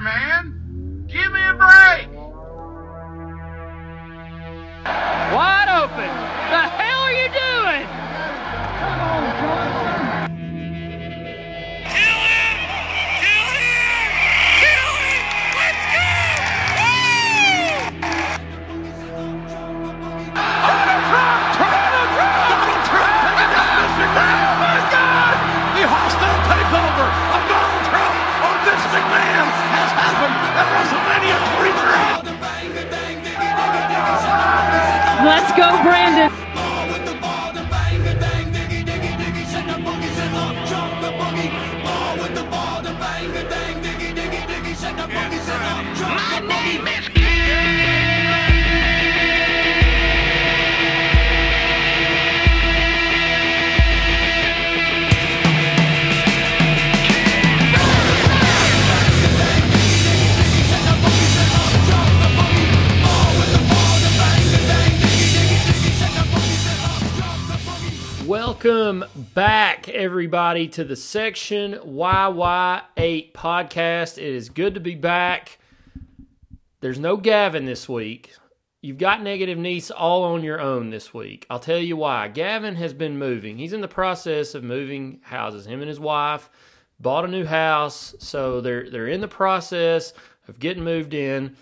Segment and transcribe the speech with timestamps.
[0.00, 0.59] man.
[70.72, 74.18] To the Section YY8 podcast.
[74.18, 75.58] It is good to be back.
[76.80, 78.34] There's no Gavin this week.
[78.80, 81.44] You've got Negative Nease all on your own this week.
[81.50, 82.28] I'll tell you why.
[82.28, 83.58] Gavin has been moving.
[83.58, 85.66] He's in the process of moving houses.
[85.66, 86.48] Him and his wife
[87.00, 90.12] bought a new house, so they're they're in the process
[90.46, 91.56] of getting moved in.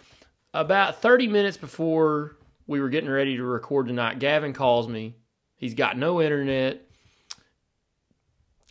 [0.53, 2.37] About 30 minutes before
[2.67, 5.15] we were getting ready to record tonight, Gavin calls me.
[5.57, 6.88] He's got no internet.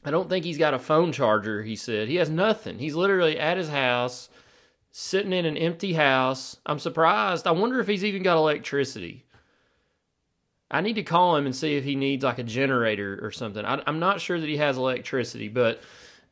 [0.05, 2.07] I don't think he's got a phone charger, he said.
[2.07, 2.79] He has nothing.
[2.79, 4.29] He's literally at his house,
[4.91, 6.57] sitting in an empty house.
[6.65, 7.45] I'm surprised.
[7.47, 9.25] I wonder if he's even got electricity.
[10.69, 13.65] I need to call him and see if he needs like a generator or something.
[13.65, 15.81] I, I'm not sure that he has electricity, but,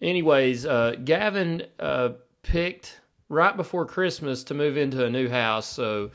[0.01, 2.09] anyways, uh, Gavin uh,
[2.43, 2.99] picked
[3.29, 6.11] right before Christmas to move into a new house, so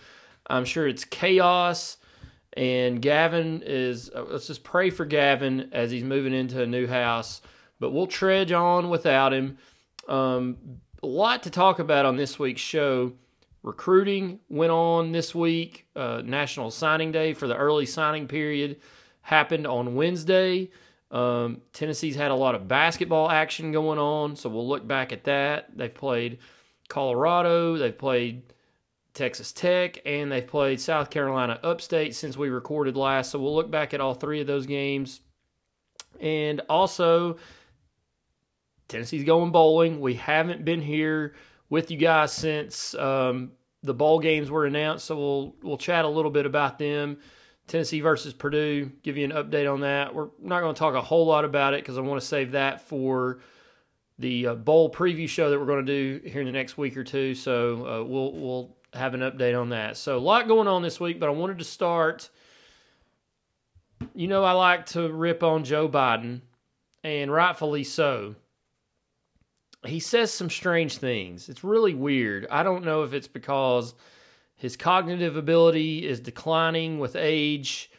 [0.47, 1.97] I'm sure it's chaos.
[2.55, 6.87] And Gavin is, uh, let's just pray for Gavin as he's moving into a new
[6.87, 7.43] house.
[7.79, 9.59] But we'll trudge on without him.
[10.09, 10.57] Um,
[11.03, 13.13] a lot to talk about on this week's show.
[13.63, 15.87] Recruiting went on this week.
[15.95, 18.81] Uh, National Signing Day for the early signing period
[19.23, 20.71] happened on Wednesday.
[21.11, 25.25] Um, Tennessee's had a lot of basketball action going on, so we'll look back at
[25.25, 25.77] that.
[25.77, 26.39] They've played
[26.89, 28.43] Colorado, they've played
[29.15, 33.31] Texas Tech, and they've played South Carolina Upstate since we recorded last.
[33.31, 35.21] So we'll look back at all three of those games.
[36.21, 37.39] And also,
[38.89, 40.01] Tennessee's going bowling.
[40.01, 41.35] We haven't been here
[41.69, 46.09] with you guys since um, the bowl games were announced, so we'll we'll chat a
[46.09, 47.19] little bit about them.
[47.67, 50.13] Tennessee versus Purdue, give you an update on that.
[50.13, 52.53] We're not going to talk a whole lot about it because I want to save
[52.53, 53.39] that for
[54.19, 56.97] the uh, bowl preview show that we're going to do here in the next week
[56.97, 57.35] or two.
[57.35, 59.97] So uh, we'll we'll have an update on that.
[59.97, 62.31] So a lot going on this week, but I wanted to start.
[64.15, 66.41] You know, I like to rip on Joe Biden,
[67.05, 68.35] and rightfully so.
[69.87, 71.49] He says some strange things.
[71.49, 72.47] It's really weird.
[72.51, 73.95] I don't know if it's because
[74.57, 77.91] his cognitive ability is declining with age.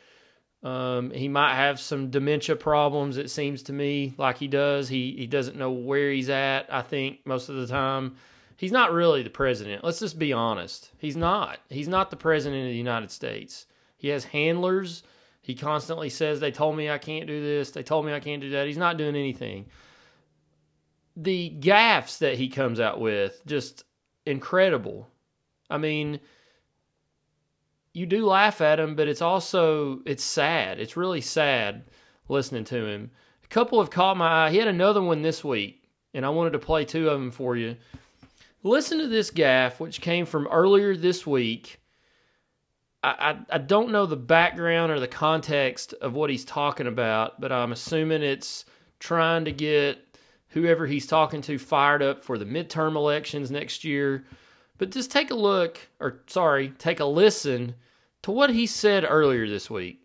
[0.63, 3.17] Um, he might have some dementia problems.
[3.17, 4.87] It seems to me like he does.
[4.87, 6.71] He he doesn't know where he's at.
[6.71, 8.15] I think most of the time,
[8.61, 9.83] he's not really the president.
[9.83, 10.91] Let's just be honest.
[10.99, 11.57] He's not.
[11.67, 13.65] He's not the president of the United States.
[13.97, 15.01] He has handlers.
[15.41, 17.71] He constantly says, "They told me I can't do this.
[17.71, 19.65] They told me I can't do that." He's not doing anything.
[21.17, 23.83] The gaffes that he comes out with, just
[24.27, 25.09] incredible.
[25.67, 26.19] I mean,
[27.93, 30.79] you do laugh at him, but it's also it's sad.
[30.79, 31.85] It's really sad
[32.29, 33.09] listening to him.
[33.43, 34.51] A couple have caught my eye.
[34.51, 37.57] He had another one this week, and I wanted to play two of them for
[37.57, 37.77] you.
[38.63, 41.79] Listen to this gaff, which came from earlier this week.
[43.03, 43.09] I,
[43.49, 47.51] I, I don't know the background or the context of what he's talking about, but
[47.51, 48.65] I'm assuming it's
[48.99, 50.17] trying to get
[50.49, 54.25] whoever he's talking to fired up for the midterm elections next year.
[54.77, 57.75] But just take a look, or sorry, take a listen
[58.21, 60.01] to what he said earlier this week.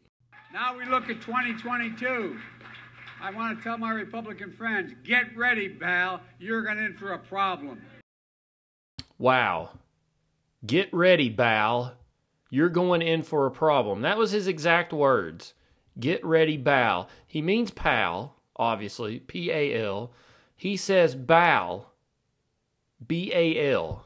[0.52, 2.38] Now we look at 2022.
[3.20, 6.20] I want to tell my Republican friends get ready, pal.
[6.38, 7.82] You're going in for a problem.
[9.18, 9.70] Wow.
[10.64, 11.94] Get ready, Bal.
[12.50, 14.02] You're going in for a problem.
[14.02, 15.54] That was his exact words.
[15.98, 17.08] Get ready, Bal.
[17.26, 20.12] He means pal, obviously, P A L.
[20.54, 21.92] He says Bal,
[23.06, 24.04] B A L.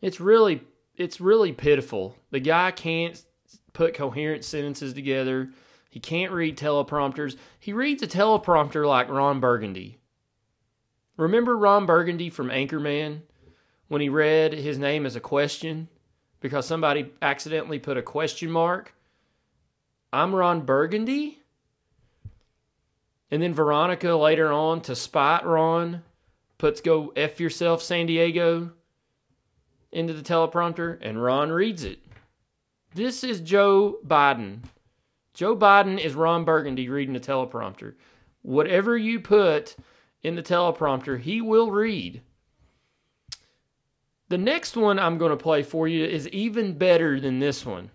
[0.00, 0.62] It's really
[0.96, 2.16] it's really pitiful.
[2.30, 3.22] The guy can't
[3.72, 5.50] put coherent sentences together.
[5.88, 7.36] He can't read teleprompters.
[7.58, 9.98] He reads a teleprompter like Ron Burgundy.
[11.16, 13.22] Remember Ron Burgundy from Anchorman?
[13.92, 15.86] When he read his name as a question
[16.40, 18.94] because somebody accidentally put a question mark.
[20.10, 21.42] I'm Ron Burgundy.
[23.30, 26.02] And then Veronica later on to spot Ron
[26.56, 28.72] puts go F yourself San Diego
[29.90, 31.98] into the teleprompter and Ron reads it.
[32.94, 34.60] This is Joe Biden.
[35.34, 37.92] Joe Biden is Ron Burgundy reading the teleprompter.
[38.40, 39.76] Whatever you put
[40.22, 42.22] in the teleprompter, he will read.
[44.32, 47.90] The next one I'm going to play for you is even better than this one.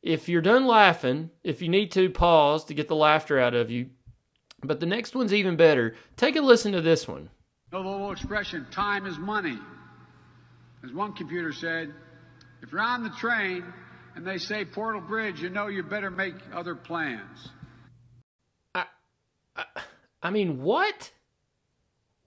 [0.00, 3.70] If you're done laughing, if you need to, pause to get the laughter out of
[3.70, 3.90] you.
[4.62, 5.96] But the next one's even better.
[6.16, 7.28] Take a listen to this one.
[7.72, 9.58] The little expression, time is money.
[10.82, 11.92] As one computer said,
[12.62, 13.64] if you're on the train
[14.16, 17.50] and they say Portal Bridge, you know you better make other plans.
[20.22, 21.10] I mean, what?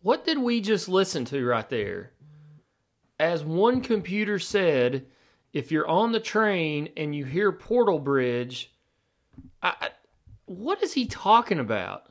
[0.04, 2.12] What did we just listen to right there?
[3.20, 5.06] As one computer said,
[5.54, 8.72] if you're on the train and you hear Portal Bridge,
[9.62, 9.90] I, I-
[10.46, 12.04] what is he talking about?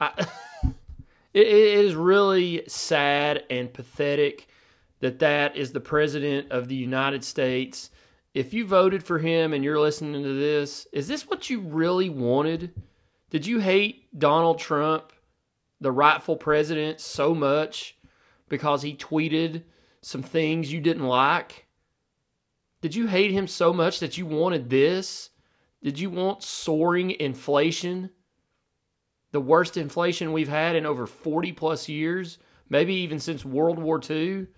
[0.00, 0.10] I,
[1.34, 4.48] it, it is really sad and pathetic
[5.00, 7.90] that that is the president of the United States.
[8.34, 12.08] If you voted for him and you're listening to this, is this what you really
[12.08, 12.72] wanted?
[13.30, 15.12] Did you hate Donald Trump,
[15.80, 17.96] the rightful president, so much
[18.48, 19.62] because he tweeted
[20.02, 21.66] some things you didn't like?
[22.80, 25.30] Did you hate him so much that you wanted this?
[25.82, 28.10] Did you want soaring inflation?
[29.30, 32.38] The worst inflation we've had in over 40 plus years,
[32.68, 34.48] maybe even since World War II?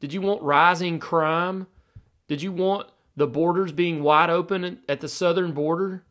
[0.00, 1.66] Did you want rising crime?
[2.26, 6.04] Did you want the borders being wide open at the southern border?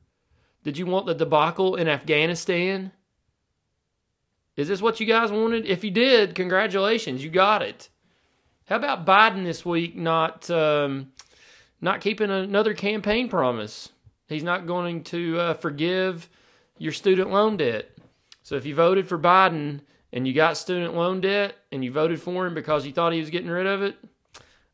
[0.63, 2.91] Did you want the debacle in Afghanistan?
[4.55, 5.65] Is this what you guys wanted?
[5.65, 7.89] If you did, congratulations, you got it.
[8.67, 11.11] How about Biden this week not um,
[11.79, 13.89] not keeping another campaign promise?
[14.27, 16.29] He's not going to uh, forgive
[16.77, 17.89] your student loan debt.
[18.43, 19.79] So if you voted for Biden
[20.11, 23.21] and you got student loan debt and you voted for him because you thought he
[23.21, 23.97] was getting rid of it,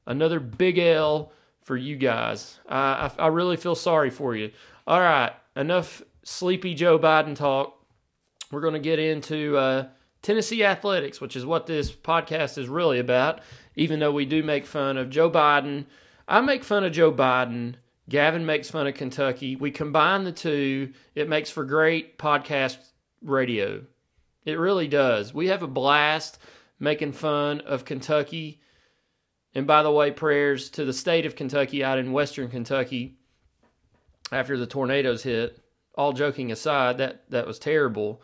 [0.07, 1.31] another big L
[1.61, 2.59] for you guys.
[2.67, 4.51] I, I, I really feel sorry for you.
[4.87, 7.79] All right, enough sleepy Joe Biden talk.
[8.51, 9.87] We're going to get into uh,
[10.23, 13.41] Tennessee athletics, which is what this podcast is really about.
[13.75, 15.85] Even though we do make fun of Joe Biden,
[16.27, 17.75] I make fun of Joe Biden.
[18.09, 19.55] Gavin makes fun of Kentucky.
[19.55, 22.77] We combine the two, it makes for great podcast
[23.21, 23.83] radio.
[24.45, 25.33] It really does.
[25.33, 26.37] We have a blast
[26.79, 28.61] making fun of Kentucky.
[29.55, 33.17] And by the way, prayers to the state of Kentucky out in western Kentucky
[34.31, 35.59] after the tornadoes hit.
[35.95, 38.21] All joking aside, that, that was terrible.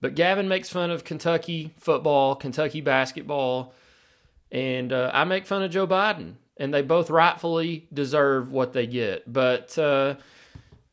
[0.00, 3.74] But Gavin makes fun of Kentucky football, Kentucky basketball,
[4.50, 6.34] and uh, I make fun of Joe Biden.
[6.60, 9.32] And they both rightfully deserve what they get.
[9.32, 10.16] But uh,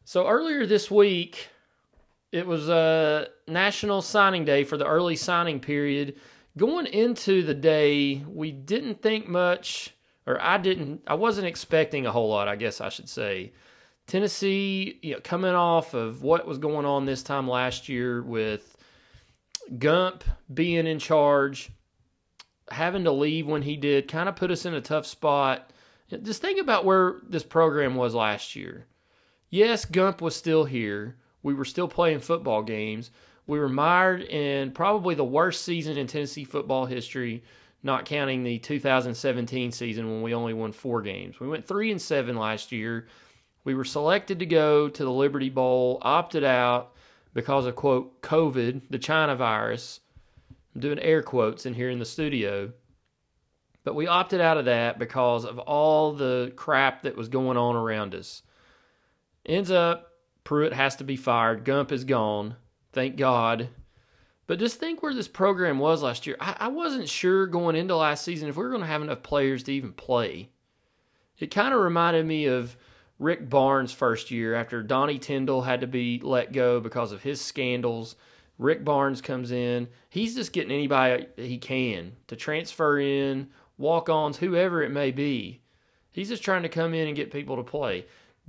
[0.03, 1.49] so earlier this week,
[2.31, 6.17] it was uh, National Signing Day for the early signing period.
[6.55, 9.95] Going into the day, we didn't think much,
[10.27, 13.51] or I didn't, I wasn't expecting a whole lot, I guess I should say.
[14.05, 18.77] Tennessee, you know, coming off of what was going on this time last year with
[19.79, 21.71] Gump being in charge,
[22.69, 25.71] having to leave when he did, kind of put us in a tough spot.
[26.21, 28.85] Just think about where this program was last year.
[29.49, 31.15] Yes, Gump was still here.
[31.43, 33.11] We were still playing football games.
[33.47, 37.43] We were mired in probably the worst season in Tennessee football history,
[37.83, 41.39] not counting the 2017 season when we only won four games.
[41.39, 43.07] We went three and seven last year.
[43.63, 46.93] We were selected to go to the Liberty Bowl, opted out
[47.33, 49.99] because of quote COVID, the China virus.
[50.75, 52.73] I'm doing air quotes in here in the studio.
[53.85, 57.75] But we opted out of that because of all the crap that was going on
[57.75, 58.41] around us.
[59.45, 60.11] Ends up,
[60.43, 61.63] Pruitt has to be fired.
[61.63, 62.55] Gump is gone.
[62.93, 63.69] Thank God.
[64.47, 66.35] But just think where this program was last year.
[66.39, 69.23] I, I wasn't sure going into last season if we were going to have enough
[69.23, 70.49] players to even play.
[71.39, 72.75] It kind of reminded me of
[73.19, 77.41] Rick Barnes' first year after Donnie Tyndall had to be let go because of his
[77.41, 78.15] scandals.
[78.57, 79.87] Rick Barnes comes in.
[80.09, 85.61] He's just getting anybody he can to transfer in, walk ons, whoever it may be.
[86.11, 88.05] He's just trying to come in and get people to play.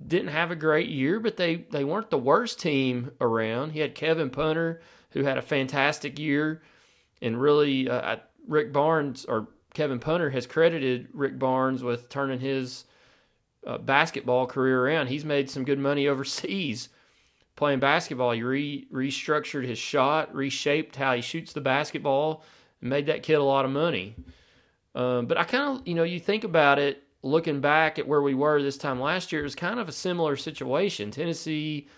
[0.06, 3.72] Didn't have a great year, but they, they weren't the worst team around.
[3.72, 6.62] He had Kevin Punter, who had a fantastic year,
[7.20, 12.84] and really, uh, Rick Barnes or Kevin Punter has credited Rick Barnes with turning his
[13.66, 15.08] uh, basketball career around.
[15.08, 16.88] He's made some good money overseas
[17.56, 18.32] playing basketball.
[18.32, 22.44] He re- restructured his shot, reshaped how he shoots the basketball,
[22.80, 24.14] and made that kid a lot of money.
[24.94, 28.22] Um, but I kind of, you know, you think about it, looking back at where
[28.22, 31.10] we were this time last year, it was kind of a similar situation.
[31.10, 31.88] Tennessee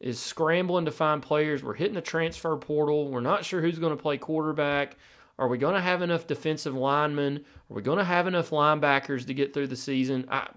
[0.00, 1.62] is scrambling to find players.
[1.62, 3.10] We're hitting the transfer portal.
[3.10, 4.96] We're not sure who's going to play quarterback.
[5.38, 7.38] Are we going to have enough defensive linemen?
[7.70, 10.26] Are we going to have enough linebackers to get through the season?
[10.30, 10.48] I,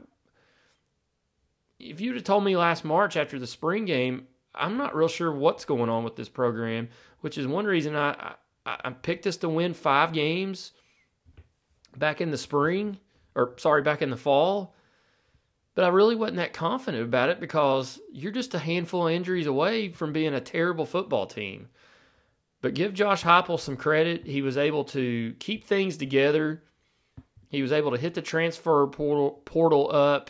[1.79, 5.31] if you'd have told me last March after the spring game, I'm not real sure
[5.31, 6.89] what's going on with this program,
[7.21, 10.71] which is one reason I, I, I picked us to win five games
[11.95, 12.97] back in the spring,
[13.35, 14.75] or sorry, back in the fall.
[15.73, 19.47] But I really wasn't that confident about it because you're just a handful of injuries
[19.47, 21.69] away from being a terrible football team.
[22.61, 24.27] But give Josh Heupel some credit.
[24.27, 26.61] He was able to keep things together.
[27.47, 30.29] He was able to hit the transfer portal, portal up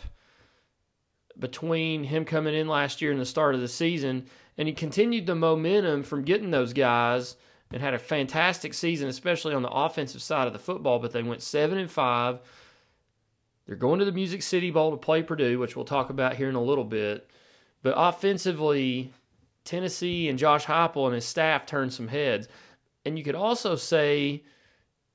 [1.38, 4.26] between him coming in last year and the start of the season.
[4.58, 7.36] And he continued the momentum from getting those guys
[7.70, 10.98] and had a fantastic season, especially on the offensive side of the football.
[10.98, 12.40] But they went seven and five.
[13.66, 16.48] They're going to the Music City Bowl to play Purdue, which we'll talk about here
[16.48, 17.30] in a little bit.
[17.82, 19.12] But offensively,
[19.64, 22.48] Tennessee and Josh Heupel and his staff turned some heads.
[23.04, 24.42] And you could also say,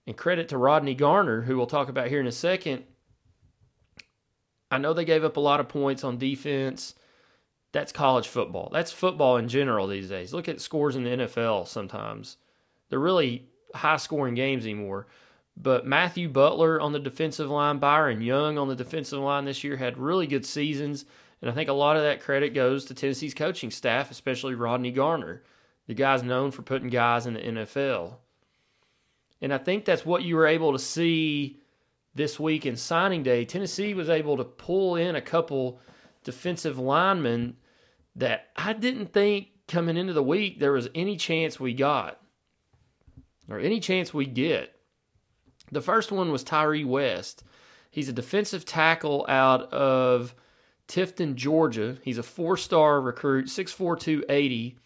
[0.05, 2.83] and credit to Rodney Garner, who we'll talk about here in a second.
[4.69, 6.95] I know they gave up a lot of points on defense.
[7.71, 8.69] That's college football.
[8.71, 10.33] That's football in general these days.
[10.33, 12.37] Look at scores in the NFL sometimes.
[12.89, 15.07] They're really high scoring games anymore.
[15.55, 19.77] But Matthew Butler on the defensive line, Byron Young on the defensive line this year
[19.77, 21.05] had really good seasons.
[21.41, 24.91] And I think a lot of that credit goes to Tennessee's coaching staff, especially Rodney
[24.91, 25.43] Garner.
[25.87, 28.15] The guy's known for putting guys in the NFL.
[29.41, 31.59] And I think that's what you were able to see
[32.17, 33.45] this week in signing day.
[33.45, 35.79] Tennessee was able to pull in a couple
[36.23, 37.55] defensive linemen
[38.15, 42.19] that I didn't think coming into the week there was any chance we got
[43.49, 44.73] or any chance we get.
[45.71, 47.43] The first one was Tyre West.
[47.91, 50.33] He's a defensive tackle out of
[50.87, 51.97] Tifton, Georgia.
[52.03, 54.77] He's a four star recruit, 6'4, 280.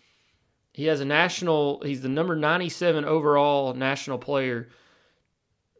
[0.73, 4.69] He has a national, he's the number 97 overall national player,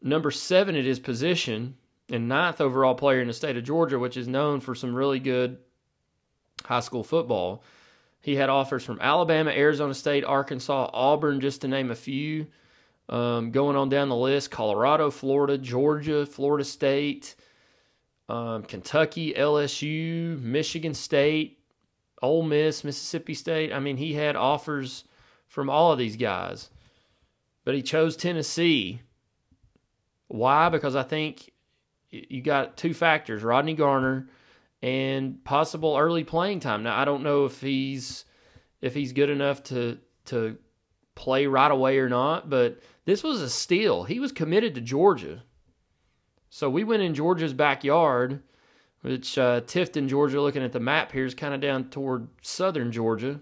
[0.02, 1.76] number seven at his position,
[2.08, 5.18] and ninth overall player in the state of Georgia, which is known for some really
[5.18, 5.58] good
[6.64, 7.62] high school football.
[8.20, 12.46] He had offers from Alabama, Arizona State, Arkansas, Auburn, just to name a few.
[13.08, 17.34] Um, going on down the list Colorado, Florida, Georgia, Florida State,
[18.28, 21.58] um, Kentucky, LSU, Michigan State,
[22.22, 23.72] Ole Miss, Mississippi State.
[23.72, 25.04] I mean, he had offers
[25.48, 26.70] from all of these guys,
[27.64, 29.00] but he chose Tennessee.
[30.32, 30.70] Why?
[30.70, 31.52] Because I think
[32.10, 34.28] you got two factors Rodney Garner
[34.82, 36.82] and possible early playing time.
[36.82, 38.24] Now, I don't know if he's
[38.80, 40.56] if he's good enough to to
[41.14, 44.04] play right away or not, but this was a steal.
[44.04, 45.42] He was committed to Georgia.
[46.48, 48.42] So we went in Georgia's backyard,
[49.02, 52.90] which uh, Tifton, Georgia, looking at the map here, is kind of down toward southern
[52.90, 53.40] Georgia.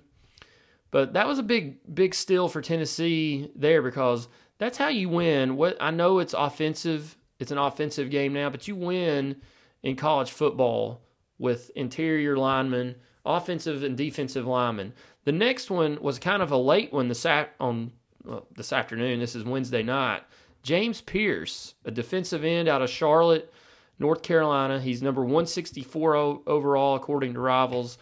[0.91, 4.29] But that was a big, big steal for Tennessee there because
[4.61, 5.57] that's how you win.
[5.57, 9.37] What I know it's offensive, it's an offensive game now, but you win
[9.83, 11.01] in college football
[11.39, 14.93] with interior linemen, offensive and defensive linemen.
[15.25, 19.19] The next one was kind of a late one this sat on well, this afternoon.
[19.19, 20.23] This is Wednesday night.
[20.63, 23.51] James Pearce, a defensive end out of Charlotte,
[23.99, 24.79] North Carolina.
[24.79, 27.97] He's number 164 overall according to Rivals,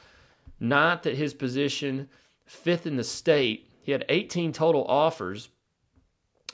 [0.58, 2.08] ninth at his position,
[2.44, 3.70] fifth in the state.
[3.84, 5.50] He had 18 total offers.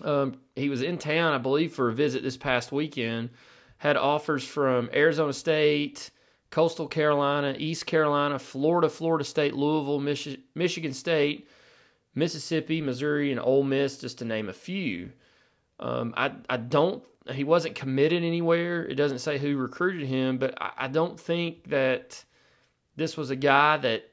[0.03, 3.31] Um, he was in town, I believe, for a visit this past weekend.
[3.79, 6.11] Had offers from Arizona State,
[6.51, 11.49] Coastal Carolina, East Carolina, Florida, Florida State, Louisville, Michi- Michigan State,
[12.15, 15.11] Mississippi, Missouri, and Ole Miss, just to name a few.
[15.81, 17.03] Um, I I don't.
[17.33, 18.85] He wasn't committed anywhere.
[18.85, 22.23] It doesn't say who recruited him, but I, I don't think that
[22.97, 24.11] this was a guy that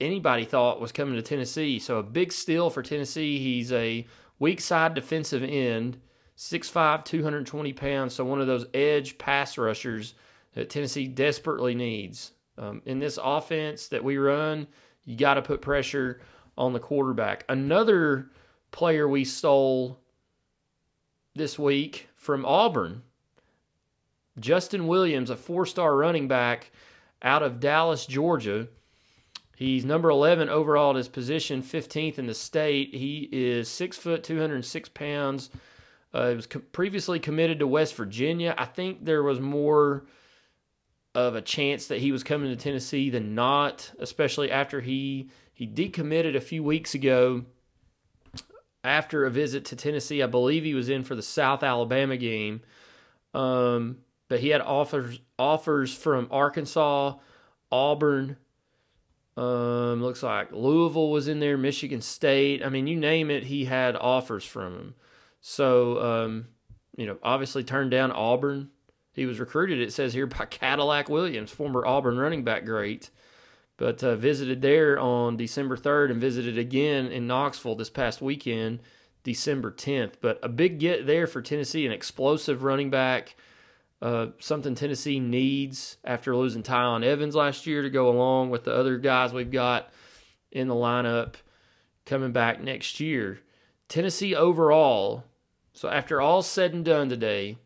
[0.00, 1.78] anybody thought was coming to Tennessee.
[1.78, 3.38] So a big steal for Tennessee.
[3.38, 4.06] He's a
[4.38, 6.00] weak side defensive end,
[6.36, 8.14] 6'5", 220 pounds.
[8.14, 10.14] So one of those edge pass rushers
[10.54, 12.32] that Tennessee desperately needs.
[12.56, 14.66] Um, in this offense that we run,
[15.04, 16.20] you got to put pressure
[16.56, 17.44] on the quarterback.
[17.48, 18.30] Another
[18.72, 20.00] player we stole
[21.34, 23.02] this week from Auburn,
[24.38, 26.70] Justin Williams, a four star running back
[27.22, 28.68] out of Dallas, Georgia.
[29.58, 32.94] He's number 11 overall at his position, 15th in the state.
[32.94, 35.50] He is six foot, 206 pounds.
[36.14, 38.54] Uh, he was co- previously committed to West Virginia.
[38.56, 40.04] I think there was more
[41.12, 45.66] of a chance that he was coming to Tennessee than not, especially after he he
[45.66, 47.44] decommitted a few weeks ago
[48.84, 50.22] after a visit to Tennessee.
[50.22, 52.60] I believe he was in for the South Alabama game.
[53.34, 53.98] Um,
[54.28, 57.16] but he had offers offers from Arkansas,
[57.72, 58.36] Auburn,
[59.38, 62.64] um, looks like Louisville was in there, Michigan State.
[62.64, 64.94] I mean, you name it, he had offers from him.
[65.40, 66.48] So, um,
[66.96, 68.70] you know, obviously turned down Auburn.
[69.12, 73.10] He was recruited, it says here, by Cadillac Williams, former Auburn running back great.
[73.76, 78.80] But uh, visited there on December 3rd and visited again in Knoxville this past weekend,
[79.22, 80.14] December 10th.
[80.20, 83.36] But a big get there for Tennessee, an explosive running back,
[84.00, 88.74] uh, something Tennessee needs after losing Tiyon Evans last year to go along with the
[88.74, 89.90] other guys we've got
[90.52, 91.34] in the lineup
[92.06, 93.40] coming back next year.
[93.88, 95.24] Tennessee overall,
[95.72, 97.56] so after all said and done today,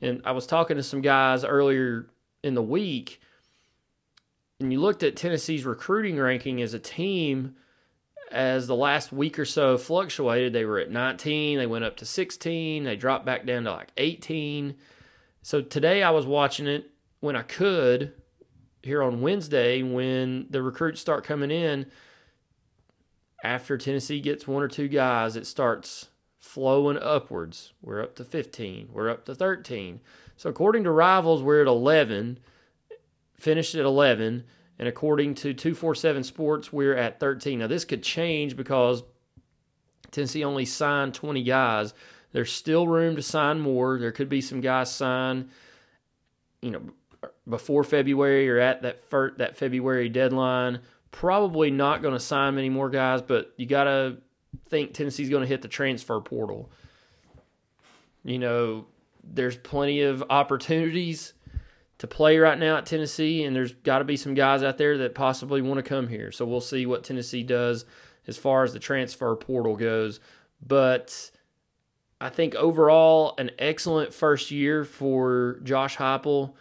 [0.00, 2.06] and I was talking to some guys earlier
[2.44, 3.20] in the week,
[4.60, 7.56] and you looked at Tennessee's recruiting ranking as a team
[8.30, 10.52] as the last week or so fluctuated.
[10.52, 13.88] They were at 19, they went up to 16, they dropped back down to like
[13.96, 14.76] 18.
[15.46, 18.14] So today I was watching it when I could
[18.82, 21.86] here on Wednesday when the recruits start coming in.
[23.44, 26.08] After Tennessee gets one or two guys, it starts
[26.40, 27.74] flowing upwards.
[27.80, 30.00] We're up to 15, we're up to 13.
[30.36, 32.40] So according to Rivals, we're at 11
[33.36, 34.42] finished at 11,
[34.80, 37.60] and according to 247 Sports, we're at 13.
[37.60, 39.04] Now, this could change because
[40.10, 41.94] Tennessee only signed 20 guys.
[42.32, 43.98] There's still room to sign more.
[43.98, 45.50] There could be some guys sign,
[46.60, 46.82] you know,
[47.48, 50.80] before February or at that fir- that February deadline.
[51.10, 54.18] Probably not going to sign many more guys, but you got to
[54.68, 56.70] think Tennessee's going to hit the transfer portal.
[58.24, 58.86] You know,
[59.24, 61.32] there's plenty of opportunities
[61.98, 64.98] to play right now at Tennessee, and there's got to be some guys out there
[64.98, 66.30] that possibly want to come here.
[66.30, 67.86] So we'll see what Tennessee does
[68.26, 70.20] as far as the transfer portal goes.
[70.66, 71.30] But
[72.20, 76.54] I think overall, an excellent first year for Josh Heupel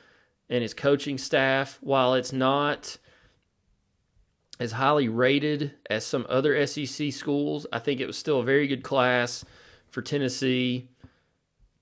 [0.49, 1.77] and his coaching staff.
[1.81, 2.97] While it's not
[4.59, 8.67] as highly rated as some other SEC schools, I think it was still a very
[8.67, 9.45] good class
[9.89, 10.89] for Tennessee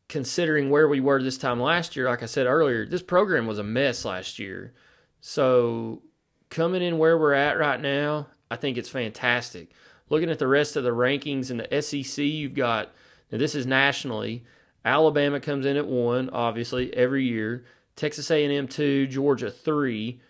[0.08, 3.58] considering where we were this time last year, like I said earlier, this program was
[3.58, 4.74] a mess last year.
[5.22, 6.04] So
[6.52, 9.72] coming in where we're at right now, I think it's fantastic.
[10.10, 12.94] Looking at the rest of the rankings in the SEC, you've got
[13.34, 14.44] now this is nationally.
[14.86, 17.66] Alabama comes in at one, obviously every year.
[17.96, 20.22] Texas A&M two, Georgia three.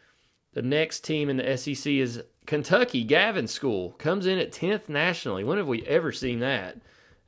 [0.54, 3.04] The next team in the SEC is Kentucky.
[3.04, 5.44] Gavin School comes in at tenth nationally.
[5.44, 6.78] When have we ever seen that?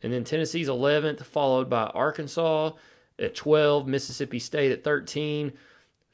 [0.02, 2.72] And then Tennessee's 11th, followed by Arkansas
[3.20, 5.52] at 12, Mississippi State at 13,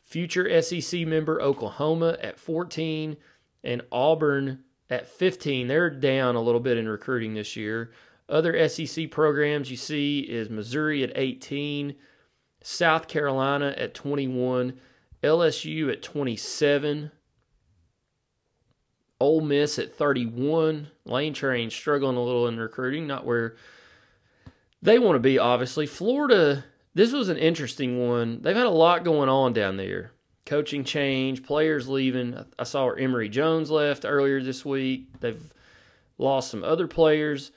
[0.01, 3.15] future SEC member Oklahoma at 14,
[3.63, 5.67] and Auburn at 15.
[5.67, 7.91] They're down a little bit in recruiting this year.
[8.31, 11.95] Other SEC programs you see is Missouri at 18,
[12.63, 14.79] South Carolina at 21,
[15.21, 17.11] LSU at 27,
[19.19, 20.87] Ole Miss at 31.
[21.05, 23.55] Lane Train struggling a little in recruiting, not where
[24.81, 25.85] they want to be, obviously.
[25.85, 26.63] Florida,
[26.93, 28.41] this was an interesting one.
[28.41, 30.11] They've had a lot going on down there.
[30.45, 32.45] Coaching change, players leaving.
[32.57, 35.19] I saw Emory Jones left earlier this week.
[35.19, 35.53] They've
[36.17, 37.51] lost some other players.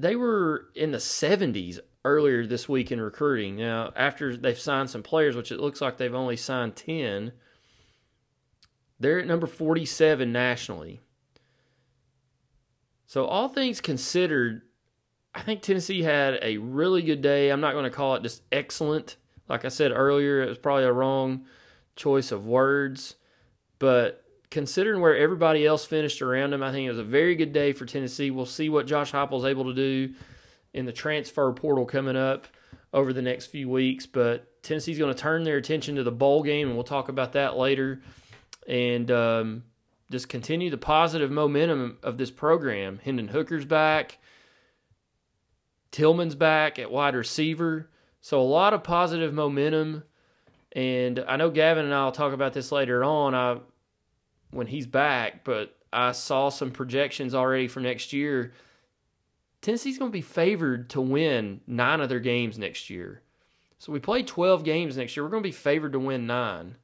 [0.00, 3.56] They were in the 70s earlier this week in recruiting.
[3.56, 7.32] Now, after they've signed some players, which it looks like they've only signed 10,
[8.98, 11.00] they're at number 47 nationally.
[13.06, 14.62] So, all things considered,
[15.34, 17.50] I think Tennessee had a really good day.
[17.50, 19.16] I'm not going to call it just excellent.
[19.48, 21.44] Like I said earlier, it was probably a wrong
[21.94, 23.16] choice of words.
[23.78, 27.52] But considering where everybody else finished around them, I think it was a very good
[27.52, 28.30] day for Tennessee.
[28.30, 30.14] We'll see what Josh Heupel's able to do
[30.72, 32.46] in the transfer portal coming up
[32.92, 34.06] over the next few weeks.
[34.06, 37.32] But Tennessee's going to turn their attention to the bowl game, and we'll talk about
[37.32, 38.02] that later.
[38.66, 39.64] And um,
[40.10, 43.00] just continue the positive momentum of this program.
[43.02, 44.18] Hendon Hooker's back.
[45.92, 47.88] Tillman's back at wide receiver.
[48.20, 50.04] So a lot of positive momentum.
[50.72, 53.58] And I know Gavin and I will talk about this later on I,
[54.50, 58.52] when he's back, but I saw some projections already for next year.
[59.62, 63.22] Tennessee's going to be favored to win nine of their games next year.
[63.78, 65.24] So we play 12 games next year.
[65.24, 66.76] We're going to be favored to win nine.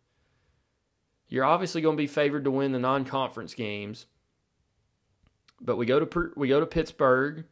[1.28, 4.06] You're obviously going to be favored to win the non-conference games.
[5.60, 7.44] But we go to we go to Pittsburgh.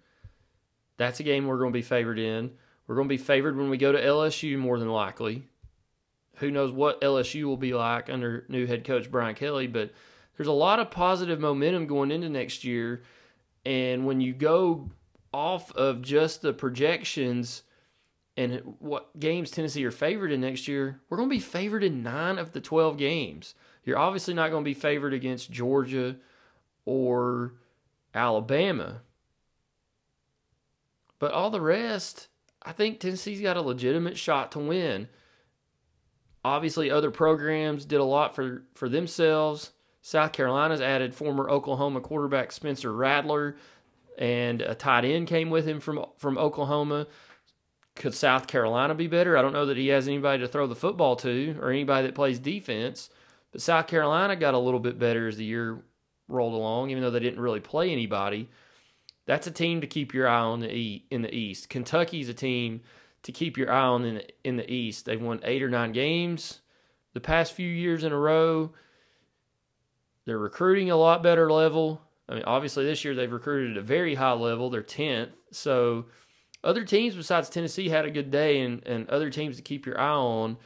[0.96, 2.52] That's a game we're going to be favored in.
[2.86, 5.48] We're going to be favored when we go to LSU more than likely.
[6.36, 9.92] Who knows what LSU will be like under new head coach Brian Kelly, but
[10.36, 13.02] there's a lot of positive momentum going into next year.
[13.64, 14.90] And when you go
[15.32, 17.62] off of just the projections
[18.36, 22.02] and what games Tennessee are favored in next year, we're going to be favored in
[22.02, 23.54] nine of the 12 games.
[23.84, 26.16] You're obviously not going to be favored against Georgia
[26.84, 27.54] or
[28.14, 29.02] Alabama.
[31.18, 32.28] But all the rest,
[32.62, 35.08] I think Tennessee's got a legitimate shot to win.
[36.44, 39.72] Obviously, other programs did a lot for, for themselves.
[40.02, 43.56] South Carolina's added former Oklahoma quarterback Spencer Rattler,
[44.18, 47.06] and a tight end came with him from from Oklahoma.
[47.96, 49.38] Could South Carolina be better?
[49.38, 52.14] I don't know that he has anybody to throw the football to or anybody that
[52.14, 53.08] plays defense.
[53.52, 55.80] But South Carolina got a little bit better as the year
[56.28, 58.50] rolled along, even though they didn't really play anybody.
[59.26, 61.68] That's a team to keep your eye on the e- in the East.
[61.68, 62.82] Kentucky's a team
[63.24, 65.04] to keep your eye on in the, in the East.
[65.04, 66.60] They've won eight or nine games
[67.14, 68.72] the past few years in a row.
[70.26, 72.00] They're recruiting a lot better level.
[72.28, 74.70] I mean, obviously this year they've recruited at a very high level.
[74.70, 76.06] They're tenth, so
[76.62, 80.00] other teams besides Tennessee had a good day, and and other teams to keep your
[80.00, 80.56] eye on.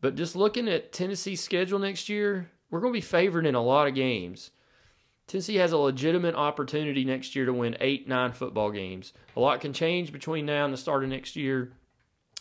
[0.00, 3.62] But just looking at Tennessee's schedule next year, we're going to be favored in a
[3.62, 4.50] lot of games.
[5.26, 9.12] Tennessee has a legitimate opportunity next year to win eight, nine football games.
[9.36, 11.72] A lot can change between now and the start of next year,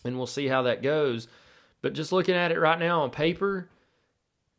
[0.03, 1.27] and we'll see how that goes.
[1.81, 3.69] But just looking at it right now on paper,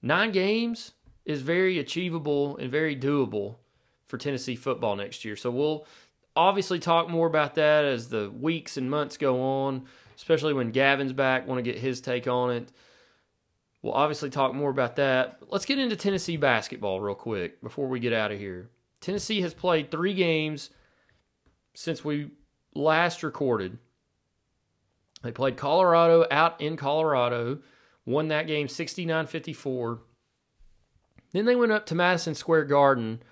[0.02, 0.92] nine games
[1.24, 3.56] is very achievable and very doable
[4.06, 5.36] for Tennessee football next year.
[5.36, 5.86] So we'll
[6.34, 11.12] obviously talk more about that as the weeks and months go on, especially when Gavin's
[11.12, 12.72] back, want to get his take on it.
[13.82, 15.38] We'll obviously talk more about that.
[15.48, 18.68] Let's get into Tennessee basketball real quick before we get out of here.
[19.00, 20.70] Tennessee has played three games
[21.74, 22.30] since we
[22.74, 23.78] last recorded.
[25.22, 27.58] They played Colorado out in Colorado,
[28.06, 30.00] won that game 69 54.
[31.32, 33.22] Then they went up to Madison Square Garden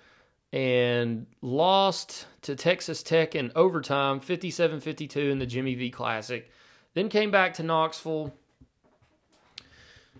[0.53, 6.49] and lost to Texas Tech in overtime 57 52 in the Jimmy V Classic.
[6.93, 8.33] Then came back to Knoxville,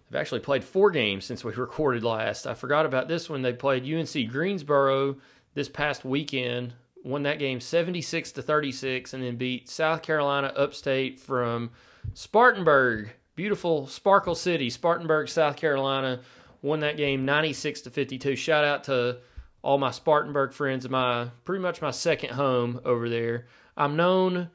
[0.10, 2.48] They've actually played four games since we recorded last.
[2.48, 3.42] I forgot about this one.
[3.42, 5.18] They played UNC Greensboro
[5.54, 11.20] this past weekend, won that game 76 to 36, and then beat South Carolina upstate
[11.20, 11.72] from
[12.14, 16.22] Spartanburg, beautiful Sparkle City, Spartanburg, South Carolina.
[16.62, 18.36] Won that game 96 to 52.
[18.36, 19.20] Shout out to
[19.62, 23.48] all my Spartanburg friends, my pretty much my second home over there.
[23.78, 24.50] I'm known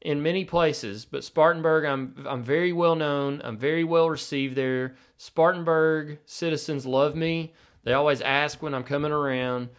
[0.00, 3.40] in many places, but Spartanburg, I'm I'm very well known.
[3.42, 4.94] I'm very well received there.
[5.16, 7.54] Spartanburg citizens love me.
[7.84, 9.70] They always ask when I'm coming around.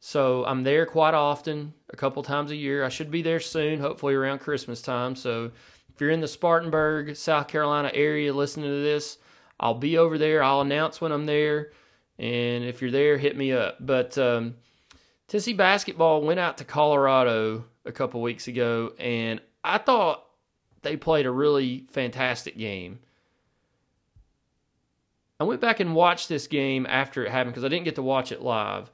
[0.00, 2.84] So I'm there quite often, a couple times a year.
[2.84, 5.16] I should be there soon, hopefully around Christmas time.
[5.16, 5.50] So
[5.94, 9.18] if you're in the Spartanburg, South Carolina area listening to this,
[9.58, 10.42] I'll be over there.
[10.42, 11.72] I'll announce when I'm there.
[12.18, 13.78] And if you're there, hit me up.
[13.80, 14.56] But um,
[15.28, 20.24] Tennessee basketball went out to Colorado a couple weeks ago, and I thought
[20.82, 23.00] they played a really fantastic game.
[25.38, 28.02] I went back and watched this game after it happened because I didn't get to
[28.02, 28.90] watch it live.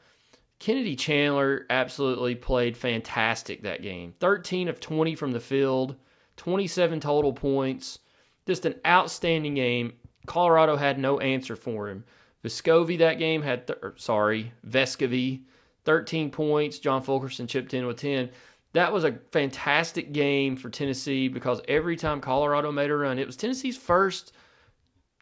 [0.62, 4.14] Kennedy Chandler absolutely played fantastic that game.
[4.20, 5.96] 13 of 20 from the field,
[6.36, 7.98] 27 total points.
[8.46, 9.94] Just an outstanding game.
[10.26, 12.04] Colorado had no answer for him.
[12.44, 15.42] Vescovi that game had, th- er, sorry, Vescovi,
[15.84, 16.78] 13 points.
[16.78, 18.30] John Fulkerson chipped in with 10
[18.72, 23.26] that was a fantastic game for Tennessee because every time Colorado made a run, it
[23.26, 24.32] was Tennessee's first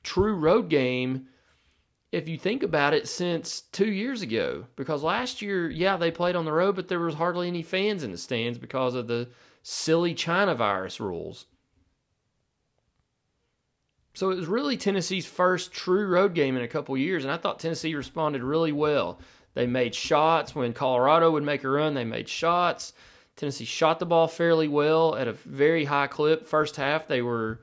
[0.02, 1.26] true road game,
[2.12, 4.66] if you think about it, since two years ago.
[4.76, 8.02] Because last year, yeah, they played on the road, but there was hardly any fans
[8.02, 9.28] in the stands because of the
[9.62, 11.46] silly China virus rules.
[14.14, 17.36] So it was really Tennessee's first true road game in a couple years, and I
[17.36, 19.20] thought Tennessee responded really well.
[19.54, 22.92] They made shots when Colorado would make a run, they made shots.
[23.36, 26.46] Tennessee shot the ball fairly well at a very high clip.
[26.46, 27.60] First half, they were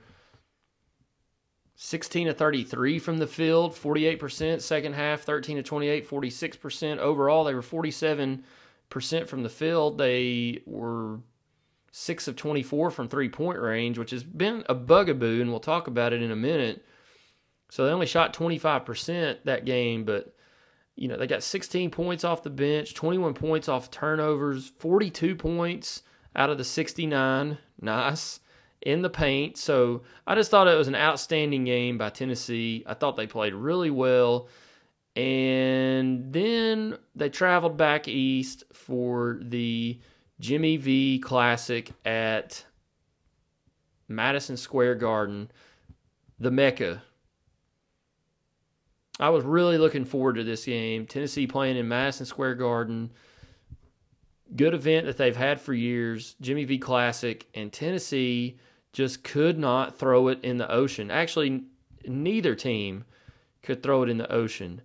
[1.80, 4.62] 16 to 33 from the field, 48%.
[4.62, 6.98] Second half, 13 to 28, 46%.
[6.98, 8.42] Overall, they were 47%
[9.28, 10.00] from the field.
[10.00, 11.20] They were
[11.92, 15.88] 6 of 24 from three point range, which has been a bugaboo, and we'll talk
[15.88, 16.84] about it in a minute.
[17.70, 20.34] So they only shot 25% that game, but
[20.96, 26.02] you know, they got 16 points off the bench, 21 points off turnovers, 42 points
[26.36, 27.60] out of the 69.
[27.80, 28.40] Nice
[28.88, 29.58] in the paint.
[29.58, 32.84] So I just thought it was an outstanding game by Tennessee.
[32.88, 34.48] I thought they played really well.
[35.16, 40.00] And then they traveled back east for the
[40.40, 42.66] Jimmy V Classic at
[44.08, 45.52] Madison Square Garden,
[46.40, 47.02] the Mecca
[49.20, 51.08] I was really looking forward to this game.
[51.08, 53.12] Tennessee playing in Madison Square Garden.
[54.56, 58.60] good event that they've had for years, Jimmy V Classic, and Tennessee
[58.94, 61.12] just could not throw it in the ocean.
[61.12, 61.64] Actually,
[62.06, 63.06] neither team
[63.62, 64.82] could throw it in the ocean.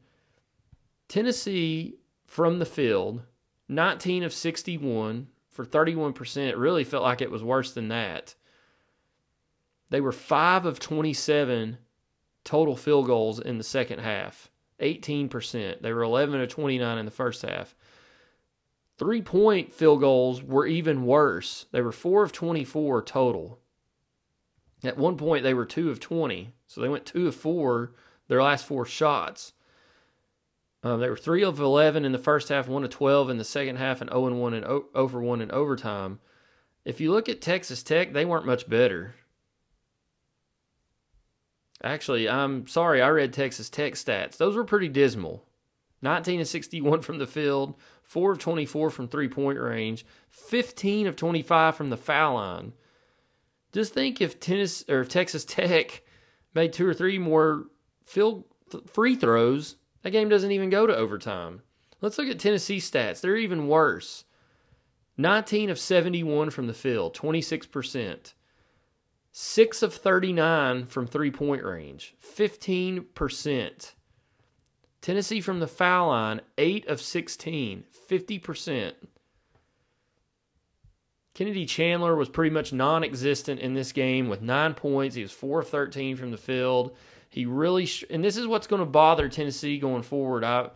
[1.08, 3.22] Tennessee from the field,
[3.68, 6.48] 19 of 61 for 31%.
[6.48, 8.34] It really felt like it was worse than that.
[9.90, 11.78] They were 5 of 27
[12.44, 15.82] total field goals in the second half, 18%.
[15.82, 17.74] They were 11 of 29 in the first half.
[18.98, 21.66] Three point field goals were even worse.
[21.72, 23.58] They were 4 of 24 total.
[24.84, 26.52] At one point, they were 2 of 20.
[26.66, 27.92] So they went 2 of 4
[28.28, 29.52] their last four shots.
[30.82, 33.44] Um, they were 3 of 11 in the first half, 1 of 12 in the
[33.44, 36.18] second half, and 0 and 1 and o- over 1 in overtime.
[36.84, 39.14] If you look at Texas Tech, they weren't much better.
[41.84, 44.36] Actually, I'm sorry, I read Texas Tech stats.
[44.36, 45.44] Those were pretty dismal.
[46.00, 51.16] 19 of 61 from the field, 4 of 24 from three point range, 15 of
[51.16, 52.72] 25 from the foul line.
[53.72, 56.02] Just think if tennis or if Texas Tech
[56.54, 57.64] made two or three more
[58.04, 61.62] field th- free throws, that game doesn't even go to overtime.
[62.00, 63.20] Let's look at Tennessee stats.
[63.20, 64.24] They're even worse.
[65.16, 68.34] 19 of 71 from the field, 26%.
[69.34, 73.92] 6 of 39 from three point range, 15%.
[75.00, 78.92] Tennessee from the foul line, 8 of 16, 50%.
[81.34, 85.16] Kennedy Chandler was pretty much non existent in this game with nine points.
[85.16, 86.94] He was 4 of 13 from the field.
[87.30, 90.44] He really, sh- and this is what's going to bother Tennessee going forward.
[90.44, 90.70] I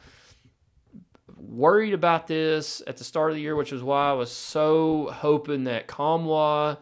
[1.37, 5.11] worried about this at the start of the year, which is why I was so
[5.12, 6.79] hoping that Nkamhoua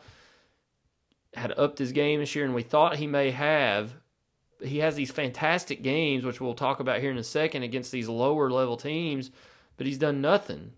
[1.34, 3.92] had upped his game this year, and we thought he may have.
[4.62, 8.08] He has these fantastic games, which we'll talk about here in a second, against these
[8.08, 9.32] lower level teams,
[9.76, 10.70] but he's done nothing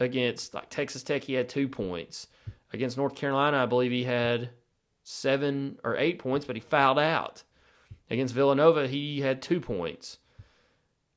[0.00, 1.24] against like Texas Tech.
[1.24, 2.28] He had two points
[2.72, 3.58] against North Carolina.
[3.58, 4.50] I believe he had
[5.02, 7.42] seven or eight points, but he fouled out.
[8.10, 10.18] Against Villanova, he had two points.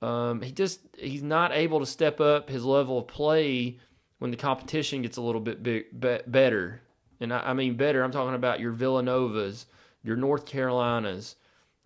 [0.02, 3.80] Um, he just he's not able to step up his level of play
[4.20, 6.82] when the competition gets a little bit big, be, better.
[7.20, 8.04] And I, I mean better.
[8.04, 9.66] I'm talking about your Villanovas,
[10.04, 11.36] your North Carolinas.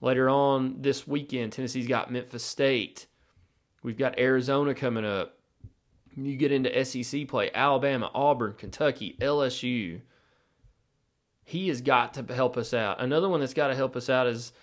[0.01, 3.07] Later on this weekend, Tennessee's got Memphis State.
[3.83, 5.34] We've got Arizona coming up.
[6.15, 10.01] You get into SEC play, Alabama, Auburn, Kentucky, LSU.
[11.43, 13.01] He has got to help us out.
[13.01, 14.53] Another one that's got to help us out is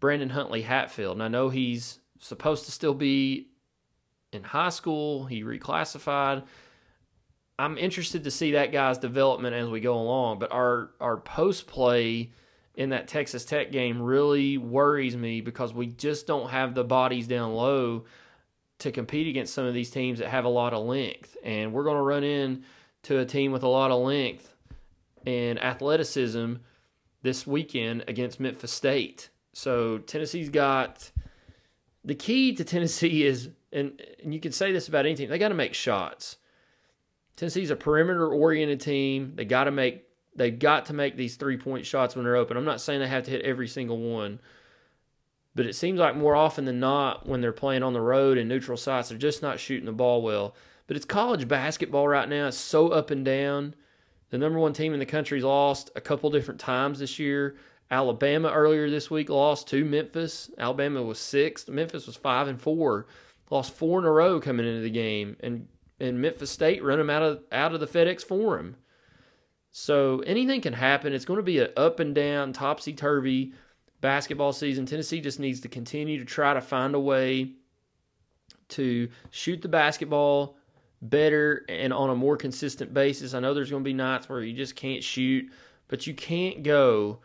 [0.00, 1.16] Brandon Huntley Hatfield.
[1.16, 3.48] And I know he's supposed to still be
[4.32, 5.26] in high school.
[5.26, 6.44] He reclassified.
[7.58, 10.38] I'm interested to see that guy's development as we go along.
[10.38, 12.32] But our our post play
[12.74, 17.26] in that Texas Tech game really worries me because we just don't have the bodies
[17.26, 18.04] down low
[18.78, 21.36] to compete against some of these teams that have a lot of length.
[21.42, 22.64] And we're going to run in
[23.04, 24.54] to a team with a lot of length
[25.26, 26.54] and athleticism
[27.22, 29.30] this weekend against Memphis State.
[29.52, 31.10] So Tennessee's got
[32.04, 35.38] the key to Tennessee is, and, and you can say this about any team, they
[35.38, 36.36] got to make shots.
[37.36, 39.32] Tennessee's a perimeter oriented team.
[39.34, 40.04] They got to make
[40.36, 42.56] they've got to make these three point shots when they're open.
[42.56, 44.40] I'm not saying they have to hit every single one,
[45.56, 48.46] but it seems like more often than not when they're playing on the road and
[48.46, 50.54] neutral sites, they're just not shooting the ball well.
[50.86, 52.48] But it's college basketball right now.
[52.48, 53.74] It's so up and down.
[54.28, 57.56] The number one team in the country's lost a couple different times this year.
[57.90, 60.50] Alabama earlier this week lost to Memphis.
[60.58, 61.70] Alabama was sixth.
[61.70, 63.06] Memphis was five and four.
[63.48, 67.08] Lost four in a row coming into the game, and and Memphis State run them
[67.08, 68.76] out of out of the FedEx Forum.
[69.70, 71.14] So anything can happen.
[71.14, 73.54] It's going to be an up and down, topsy turvy
[74.06, 74.86] basketball season.
[74.86, 77.54] Tennessee just needs to continue to try to find a way
[78.68, 80.56] to shoot the basketball
[81.02, 83.34] better and on a more consistent basis.
[83.34, 85.50] I know there's going to be nights where you just can't shoot,
[85.88, 87.18] but you can't go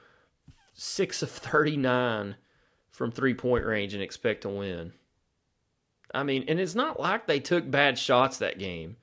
[0.74, 2.36] six of 39
[2.90, 4.94] from three point range and expect to win.
[6.16, 8.98] I mean, and it's not like they took bad shots that game.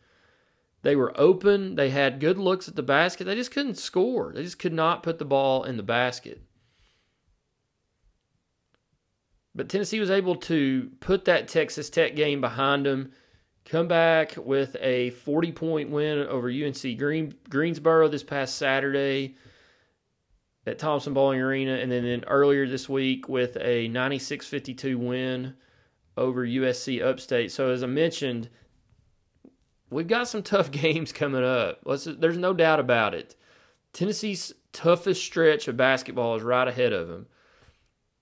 [0.83, 4.33] They were open, they had good looks at the basket, they just couldn't score.
[4.35, 6.43] They just could not put the ball in the basket.
[9.59, 13.11] But Tennessee was able to put that Texas Tech game behind them,
[13.65, 19.35] come back with a 40 point win over UNC Green, Greensboro this past Saturday
[20.65, 25.55] at Thompson-Boling Arena, and then, then earlier this week with a 96 52 win
[26.17, 27.51] over USC Upstate.
[27.51, 28.51] So, as I mentioned,
[29.91, 31.81] we've got some tough games coming up.
[31.85, 33.35] Let's, there's no doubt about it.
[33.93, 37.27] Tennessee's toughest stretch of basketball is right ahead of them.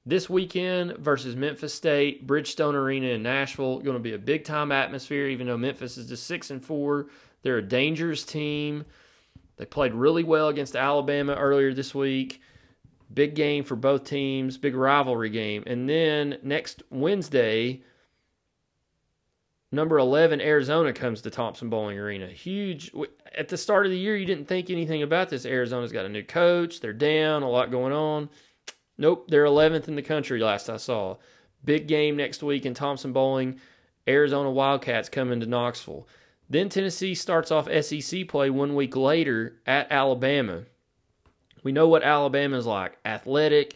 [0.08, 4.70] This weekend versus Memphis State, Bridgestone Arena in Nashville, going to be a big time
[4.70, 5.26] atmosphere.
[5.26, 7.08] Even though Memphis is just six and four,
[7.42, 8.84] They're a dangerous team.
[9.56, 12.40] They played really well against Alabama earlier this week.
[13.12, 15.64] Big game for both teams, big rivalry game.
[15.66, 17.82] And then next Wednesday,
[19.72, 22.28] number 11 Arizona comes to Thompson-Boling Arena.
[22.28, 22.92] Huge
[23.34, 25.46] at the start of the year you didn't think anything about this.
[25.46, 28.28] Arizona's got a new coach, they're down, a lot going on.
[28.98, 31.16] Nope, they're 11th in the country last I saw.
[31.64, 33.60] Big game next week in Thompson-Boling.
[34.08, 36.06] Arizona Wildcats coming to Knoxville.
[36.48, 40.62] Then Tennessee starts off SEC play one week later at Alabama.
[41.64, 43.74] We know what Alabama is like athletic,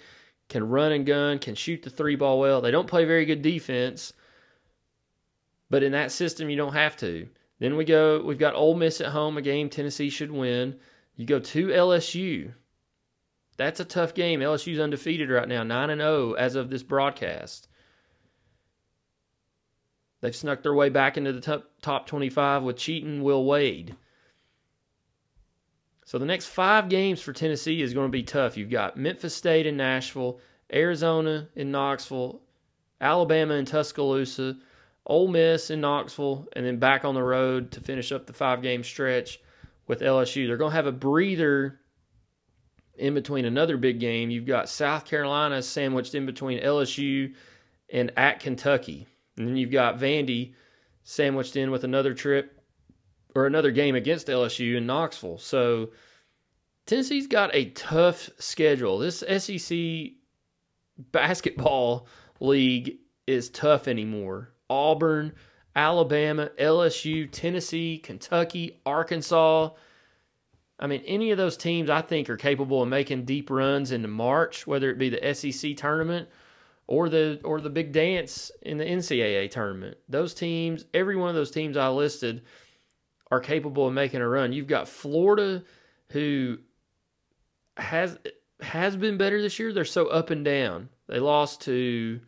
[0.49, 2.61] can run and gun, can shoot the three ball well.
[2.61, 4.13] They don't play very good defense,
[5.69, 7.29] but in that system, you don't have to.
[7.59, 10.77] Then we go, we've got Ole Miss at home, a game Tennessee should win.
[11.17, 12.53] You go to LSU.
[13.61, 14.41] That's a tough game.
[14.41, 17.69] LSU's undefeated right now, 9 and 0 as of this broadcast.
[20.23, 23.97] They've snuck their way back into the top, top 25 with cheating Will Wade.
[26.07, 28.57] So the next five games for Tennessee is going to be tough.
[28.57, 30.41] You've got Memphis State in Nashville,
[30.73, 32.41] Arizona in Knoxville,
[32.99, 34.57] Alabama in Tuscaloosa,
[35.05, 38.63] Ole Miss in Knoxville, and then back on the road to finish up the five
[38.63, 39.39] game stretch
[39.87, 40.47] with LSU.
[40.47, 41.81] They're going to have a breather
[42.97, 44.31] in between another big game.
[44.31, 47.35] You've got South Carolina sandwiched in between LSU
[47.93, 49.07] and at Kentucky.
[49.37, 50.55] And then you've got Vandy
[51.03, 52.61] sandwiched in with another trip
[53.35, 55.39] or another game against LSU in Knoxville.
[55.39, 55.91] So
[56.87, 58.99] Tennessee's got a tough schedule.
[58.99, 59.79] This SEC
[61.13, 62.07] basketball
[62.41, 64.53] league is tough anymore.
[64.69, 65.33] Auburn,
[65.75, 69.71] Alabama, LSU, Tennessee, Kentucky, Arkansas.
[70.81, 74.09] I mean, any of those teams I think are capable of making deep runs into
[74.09, 76.29] March, whether it be the SEC tournament
[76.87, 79.99] or the or the big dance in the NCAA tournament.
[80.09, 82.43] Those teams, every one of those teams I listed
[83.31, 84.53] are capable of making a run.
[84.53, 85.63] You've got Florida
[86.09, 86.59] who
[87.77, 88.19] has
[88.63, 89.73] has been better this year.
[89.73, 90.89] They're so up and down.
[91.09, 92.21] They lost to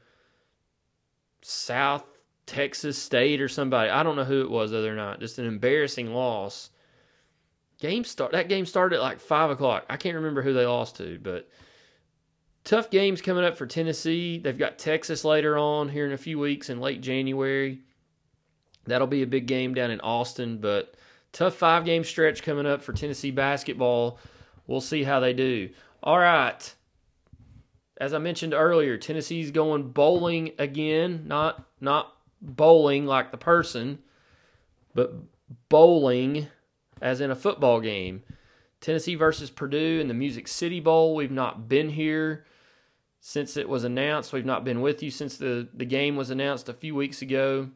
[1.40, 2.04] South
[2.46, 3.88] Texas State or somebody.
[3.88, 5.20] I don't know who it was other night.
[5.20, 6.70] Just an embarrassing loss.
[7.82, 9.84] Game start that game started at like five o'clock.
[9.90, 11.50] I can't remember who they lost to, but
[12.62, 14.38] tough games coming up for Tennessee.
[14.38, 17.80] They've got Texas later on here in a few weeks in late January.
[18.84, 20.94] That'll be a big game down in Austin, but
[21.32, 24.20] tough five game stretch coming up for Tennessee basketball.
[24.68, 25.70] We'll see how they do.
[26.04, 26.74] All right.
[27.96, 33.98] As I mentioned earlier, Tennessee's going bowling again, not not bowling like the person,
[34.94, 35.12] but
[35.68, 36.46] bowling
[37.02, 38.22] as in a football game.
[38.80, 41.14] Tennessee versus Purdue in the Music City Bowl.
[41.14, 42.46] We've not been here
[43.20, 44.32] since it was announced.
[44.32, 47.68] We've not been with you since the, the game was announced a few weeks ago.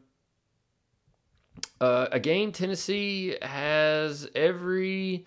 [1.79, 5.25] Uh, a game Tennessee has every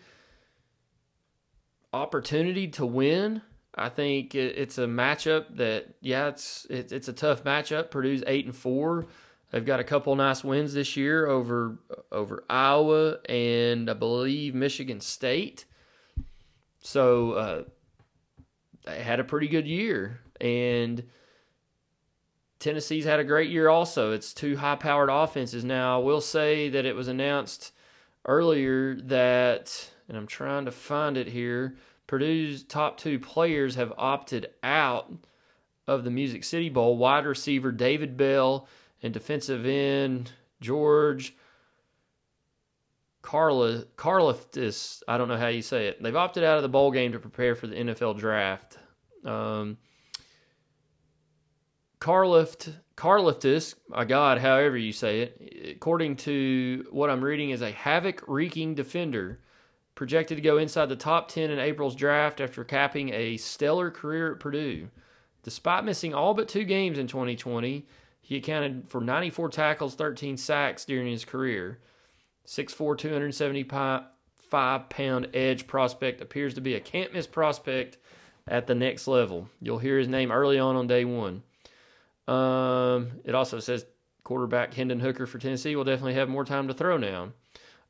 [1.92, 3.42] opportunity to win.
[3.74, 7.90] I think it, it's a matchup that yeah, it's it, it's a tough matchup.
[7.90, 9.06] Purdue's eight and four.
[9.50, 11.78] They've got a couple nice wins this year over
[12.12, 15.64] over Iowa and I believe Michigan State.
[16.82, 17.62] So uh,
[18.84, 21.04] they had a pretty good year, and
[22.58, 24.12] Tennessee's had a great year also.
[24.12, 25.64] It's two high powered offenses.
[25.64, 27.72] Now, I will say that it was announced
[28.24, 34.50] earlier that, and I'm trying to find it here, Purdue's top two players have opted
[34.62, 35.12] out
[35.86, 38.66] of the Music City Bowl wide receiver David Bell
[39.02, 41.34] and defensive end George
[43.22, 45.02] Carla Karlaftis.
[45.06, 46.02] I don't know how you say it.
[46.02, 48.78] They've opted out of the bowl game to prepare for the NFL draft.
[49.24, 49.78] Um,
[52.00, 57.70] Karlift Karlaftis, my God, however you say it, according to what I'm reading, is a
[57.70, 59.38] havoc wreaking defender
[59.94, 64.32] projected to go inside the top 10 in April's draft after capping a stellar career
[64.32, 64.88] at Purdue.
[65.42, 67.86] Despite missing all but two games in 2020,
[68.30, 71.80] he accounted for 94 tackles, 13 sacks during his career.
[72.46, 74.04] 6'4", 275
[74.88, 77.96] pound edge prospect appears to be a can't miss prospect
[78.46, 79.48] at the next level.
[79.60, 81.42] You'll hear his name early on on day one.
[82.28, 83.84] Um, it also says
[84.22, 87.32] quarterback Hendon Hooker for Tennessee will definitely have more time to throw now.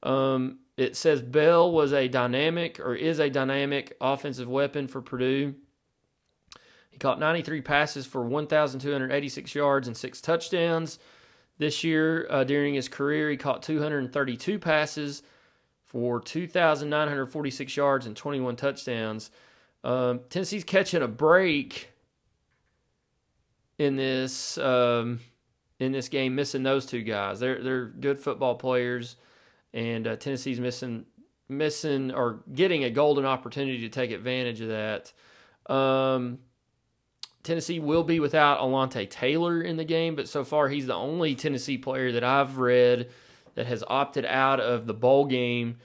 [0.02, 5.56] Um, it says Bell was a dynamic or is a dynamic offensive weapon for Purdue.
[6.90, 10.98] He caught 93 passes for 1,286 yards and six touchdowns.
[11.58, 15.22] This year, uh, during his career, he caught 232 passes
[15.84, 19.30] for 2,946 yards and 21 touchdowns.
[19.82, 21.90] Um, Tennessee's catching a break
[23.78, 25.20] in this um,
[25.78, 27.40] in this game, missing those two guys.
[27.40, 29.16] They're they're good football players,
[29.72, 31.06] and uh, Tennessee's missing
[31.48, 35.12] missing or getting a golden opportunity to take advantage of that.
[35.72, 36.38] Um,
[37.42, 41.34] Tennessee will be without Alontae Taylor in the game, but so far he's the only
[41.34, 43.10] Tennessee player that I've read
[43.54, 45.78] that has opted out of the bowl game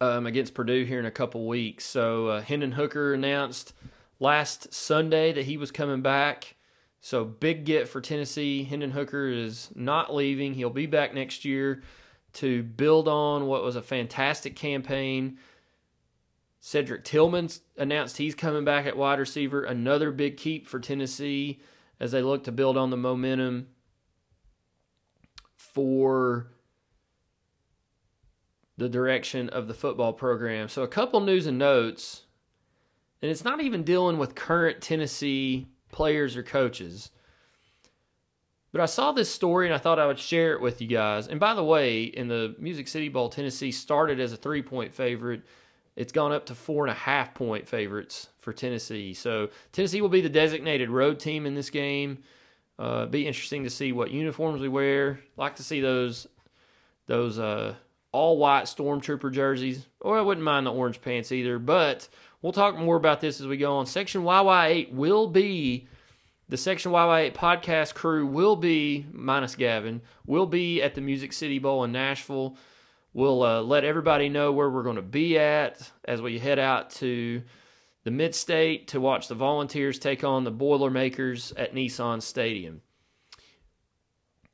[0.00, 1.84] um, against Purdue here in a couple weeks.
[1.84, 3.72] So uh, Hendon Hooker announced
[4.20, 6.56] last Sunday that he was coming back.
[7.00, 8.64] So big get for Tennessee.
[8.64, 10.54] Hendon Hooker is not leaving.
[10.54, 11.82] He'll be back next year
[12.34, 15.38] to build on what was a fantastic campaign.
[16.60, 19.62] Cedric Tillman announced he's coming back at wide receiver.
[19.62, 21.60] Another big keep for Tennessee
[22.00, 23.68] as they look to build on the momentum
[25.56, 26.48] for
[28.76, 30.68] the direction of the football program.
[30.68, 32.24] So, a couple news and notes,
[33.20, 37.10] and it's not even dealing with current Tennessee players or coaches.
[38.70, 41.26] But I saw this story and I thought I would share it with you guys.
[41.26, 44.92] And by the way, in the Music City Bowl, Tennessee started as a three point
[44.92, 45.42] favorite.
[45.98, 49.14] It's gone up to four and a half point favorites for Tennessee.
[49.14, 52.18] So Tennessee will be the designated road team in this game.
[52.78, 55.18] Uh, be interesting to see what uniforms we wear.
[55.36, 56.28] Like to see those
[57.08, 57.74] those uh,
[58.12, 59.88] all white stormtrooper jerseys.
[60.00, 61.58] Or I wouldn't mind the orange pants either.
[61.58, 62.06] But
[62.42, 63.86] we'll talk more about this as we go on.
[63.86, 65.88] Section YY8 will be
[66.48, 71.58] the Section YY8 podcast crew will be, minus Gavin, will be at the Music City
[71.58, 72.56] Bowl in Nashville.
[73.18, 76.90] We'll uh, let everybody know where we're going to be at as we head out
[76.90, 77.42] to
[78.04, 82.80] the Mid State to watch the Volunteers take on the Boilermakers at Nissan Stadium.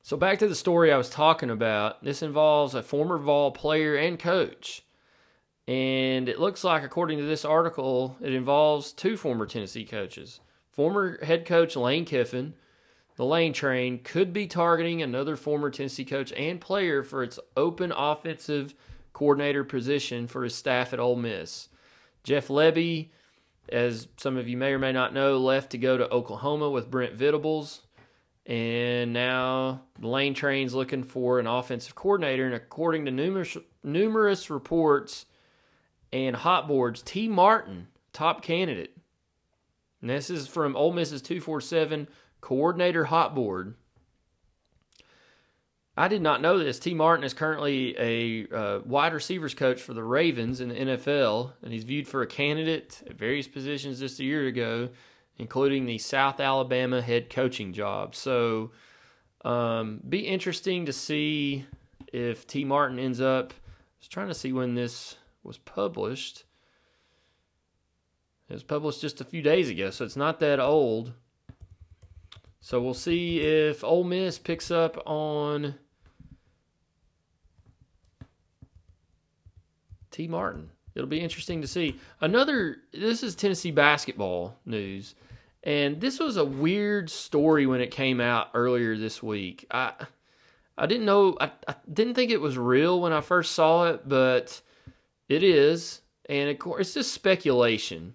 [0.01, 2.03] So, back to the story I was talking about.
[2.03, 4.83] This involves a former Vol player and coach.
[5.69, 10.41] And it looks like, according to this article, it involves two former Tennessee coaches.
[10.71, 12.55] Former head coach Lane Kiffin,
[13.17, 17.93] the Lane train, could be targeting another former Tennessee coach and player for its open
[17.93, 18.75] offensive
[19.13, 21.69] coordinator position for his staff at Ole Miss.
[22.25, 23.11] Jeff Lebby,
[23.69, 26.91] as some of you may or may not know, left to go to Oklahoma with
[26.91, 27.83] Brent Venables.
[28.47, 32.45] And now the Lane train's looking for an offensive coordinator.
[32.45, 35.27] And according to numerous, numerous reports
[36.13, 38.97] and hot boards, Tee Martin, top candidate.
[40.01, 42.09] And this is from Ole Miss's 247
[42.45, 43.75] coordinator hot board.
[45.97, 46.79] I did not know this.
[46.79, 51.53] Tee Martin is currently a uh, wide receivers coach for the Ravens in the NFL,
[51.63, 54.91] and he's viewed for a candidate at various positions just a year ago,
[55.39, 58.15] including the South Alabama head coaching job.
[58.15, 58.73] So,
[59.43, 61.65] um, be interesting to see
[62.13, 63.55] if Tee Martin ends up.
[63.55, 66.45] I was trying to see when this was published.
[68.51, 71.15] It was published just a few days ago, so it's not that old.
[72.65, 75.75] So we'll see if Ole Miss picks up on
[80.11, 80.71] Tee Martin.
[80.95, 82.01] It'll be interesting to see.
[82.23, 85.15] Another, this is Tennessee basketball news,
[85.63, 89.67] and this was a weird story when it came out earlier this week.
[89.71, 89.93] I,
[90.79, 94.09] I didn't know, I, I didn't think it was real when I first saw it,
[94.09, 94.63] but
[95.29, 96.01] it is,
[96.31, 98.15] and of course, it's just speculation.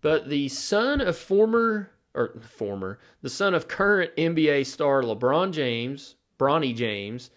[0.00, 6.16] But the son of former or former, the son of current NBA star LeBron James,
[6.38, 7.30] Bronny James,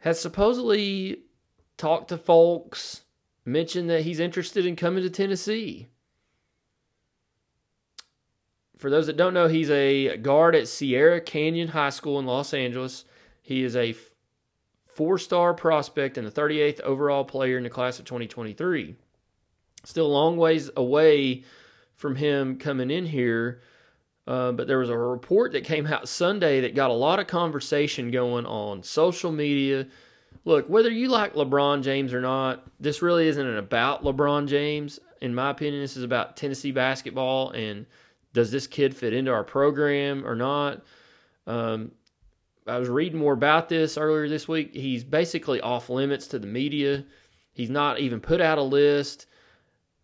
[0.00, 1.22] has supposedly
[1.76, 3.02] talked to folks,
[3.44, 5.88] mentioned that he's interested in coming to Tennessee.
[8.76, 12.52] For those that don't know, he's a guard at Sierra Canyon High School in Los
[12.52, 13.04] Angeles.
[13.40, 13.94] He is a
[14.86, 18.96] four star prospect and the 38th overall player in the class of 2023.
[19.84, 21.44] Still a long ways away
[22.02, 23.62] from him coming in here.
[24.26, 27.26] Uh, but there was a report that came out Sunday that got a lot of
[27.26, 29.86] conversation going on social media.
[30.44, 35.00] Look, whether you like LeBron James or not, this really isn't about LeBron James.
[35.20, 37.86] In my opinion, this is about Tennessee basketball and
[38.32, 40.82] does this kid fit into our program or not?
[41.46, 41.92] Um,
[42.66, 44.74] I was reading more about this earlier this week.
[44.74, 47.04] He's basically off limits to the media.
[47.52, 49.26] He's not even put out a list.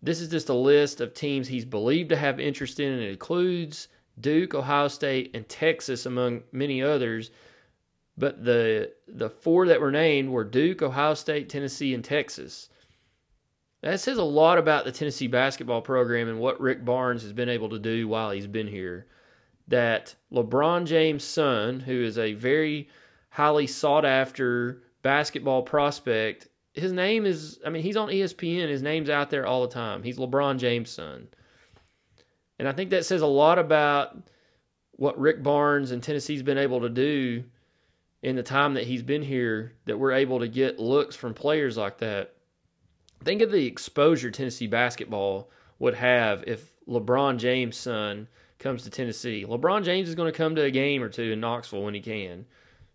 [0.00, 3.10] This is just a list of teams he's believed to have interest in, and it
[3.10, 3.88] includes
[4.20, 7.30] Duke, Ohio State, and Texas, among many others.
[8.16, 12.68] But the the four that were named were Duke, Ohio State, Tennessee, and Texas.
[13.80, 17.48] That says a lot about the Tennessee basketball program and what Rick Barnes has been
[17.48, 19.06] able to do while he's been here.
[19.68, 22.88] That LeBron James' son, who is a very
[23.30, 26.48] highly sought after basketball prospect,
[26.78, 30.02] his name is I mean, he's on ESPN, his name's out there all the time.
[30.02, 31.28] He's LeBron James' son.
[32.58, 34.16] And I think that says a lot about
[34.92, 37.44] what Rick Barnes and Tennessee's been able to do
[38.22, 41.76] in the time that he's been here that we're able to get looks from players
[41.76, 42.34] like that.
[43.22, 49.44] Think of the exposure Tennessee basketball would have if LeBron James' son comes to Tennessee.
[49.48, 52.00] LeBron James is going to come to a game or two in Knoxville when he
[52.00, 52.46] can.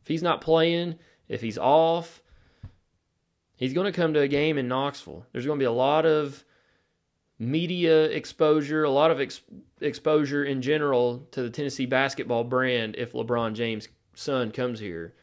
[0.02, 2.22] If he's not playing, if he's off,
[3.64, 5.26] he's going to come to a game in Knoxville.
[5.32, 6.44] There's going to be a lot of
[7.40, 9.42] media exposure, a lot of ex-
[9.80, 15.14] exposure in general to the Tennessee basketball brand if LeBron James' son comes here.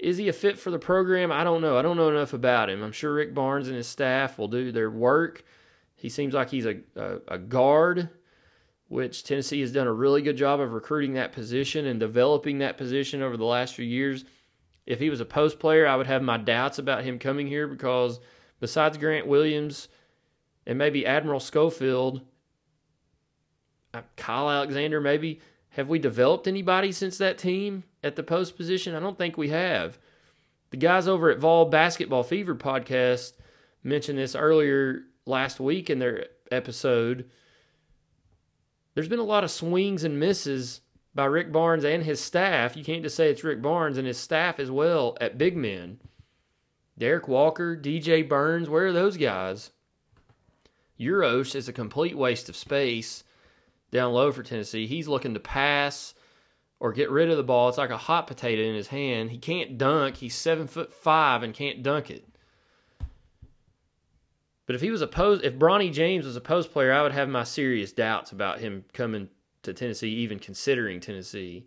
[0.00, 1.30] Is he a fit for the program?
[1.30, 1.78] I don't know.
[1.78, 2.82] I don't know enough about him.
[2.82, 5.44] I'm sure Rick Barnes and his staff will do their work.
[5.94, 8.10] He seems like he's a, a, a guard,
[8.88, 12.76] which Tennessee has done a really good job of recruiting that position and developing that
[12.76, 14.24] position over the last few years.
[14.86, 17.66] If he was a post player, I would have my doubts about him coming here
[17.66, 18.20] because
[18.60, 19.88] besides Grant Williams
[20.66, 22.20] and maybe Admiral Schofield,
[23.92, 28.94] uh, Kyle Alexander, maybe, have we developed anybody since that team at the post position?
[28.94, 29.98] I don't think we have.
[30.70, 33.32] The guys over at Vol Basketball Fever podcast
[33.82, 37.28] mentioned this earlier last week in their episode.
[38.94, 40.80] There's been a lot of swings and misses
[41.16, 42.76] by Rick Barnes and his staff.
[42.76, 45.98] You can't just say it's Rick Barnes and his staff as well at big men.
[46.98, 49.70] Derrick Walker, DJ Burns, where are those guys?
[50.98, 53.24] Uros is a complete waste of space
[53.90, 54.86] down low for Tennessee.
[54.86, 56.14] He's looking to pass
[56.80, 57.68] or get rid of the ball.
[57.68, 59.30] It's like a hot potato in his hand.
[59.30, 60.16] He can't dunk.
[60.16, 62.26] He's seven foot five and can't dunk it.
[64.66, 67.12] But if he was a post, if Bronny James was a post player, I would
[67.12, 69.28] have my serious doubts about him coming
[69.66, 71.66] to Tennessee, even considering Tennessee.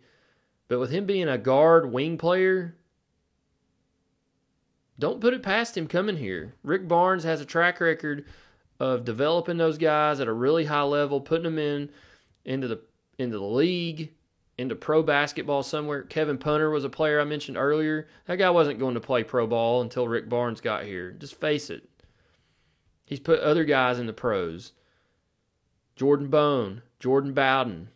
[0.68, 2.76] But with him being a guard wing player,
[4.98, 6.54] don't put it past him coming here.
[6.62, 8.26] Rick Barnes has a track record
[8.78, 11.90] of developing those guys at a really high level, putting them in
[12.44, 12.80] into the
[13.18, 14.12] into the league,
[14.58, 16.02] into pro basketball somewhere.
[16.02, 18.08] Kevin Punter was a player I mentioned earlier.
[18.26, 21.12] That guy wasn't going to play pro ball until Rick Barnes got here.
[21.12, 21.88] Just face it.
[23.06, 24.72] He's put other guys in the pros.
[25.96, 27.88] Jordan Bone, Jordan Bowden,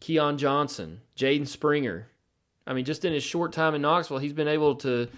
[0.00, 2.08] Keon Johnson, Jaden Springer.
[2.66, 5.08] I mean, just in his short time in Knoxville, he's been able to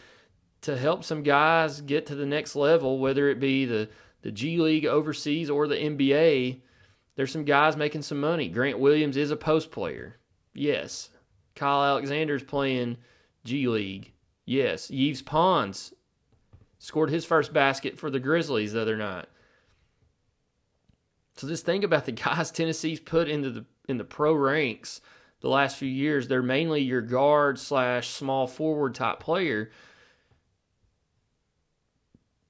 [0.63, 3.89] to help some guys get to the next level, whether it be the
[4.23, 6.61] the G League overseas or the NBA.
[7.15, 8.49] There's some guys making some money.
[8.49, 10.17] Grant Williams is a post player.
[10.53, 11.11] Yes.
[11.55, 12.99] Kyle Alexander's playing
[13.45, 14.13] G League.
[14.45, 14.91] Yes.
[14.91, 15.95] Yves Pons
[16.79, 19.27] scored his first basket for the Grizzlies the other night.
[21.37, 25.01] So just think about the guys Tennessee's put into the in the pro ranks
[25.41, 26.29] the last few years.
[26.29, 29.71] They're mainly your guard slash small forward type player.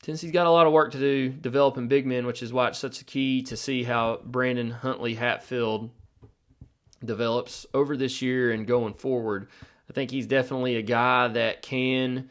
[0.03, 2.79] Tennessee's got a lot of work to do developing big men, which is why it's
[2.79, 5.91] such a key to see how Brandon Huntley Hatfield
[7.05, 9.49] develops over this year and going forward.
[9.91, 12.31] I think he's definitely a guy that can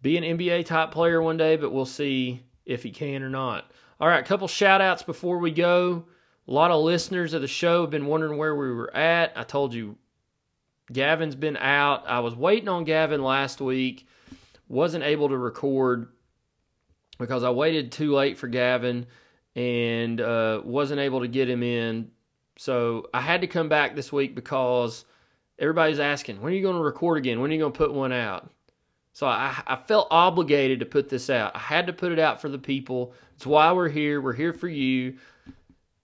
[0.00, 3.70] be an NBA type player one day, but we'll see if he can or not.
[4.00, 6.06] All right, a couple shout outs before we go.
[6.48, 9.32] A lot of listeners of the show have been wondering where we were at.
[9.36, 9.96] I told you
[10.92, 12.04] Gavin's been out.
[12.06, 14.06] I was waiting on Gavin last week,
[14.68, 16.08] wasn't able to record
[17.18, 19.06] because I waited too late for Gavin
[19.54, 22.10] and uh, wasn't able to get him in.
[22.56, 25.04] So I had to come back this week because
[25.58, 27.40] everybody's asking, when are you going to record again?
[27.40, 28.50] When are you going to put one out?
[29.14, 31.54] So I, I felt obligated to put this out.
[31.54, 33.14] I had to put it out for the people.
[33.36, 34.20] It's why we're here.
[34.20, 35.18] We're here for you,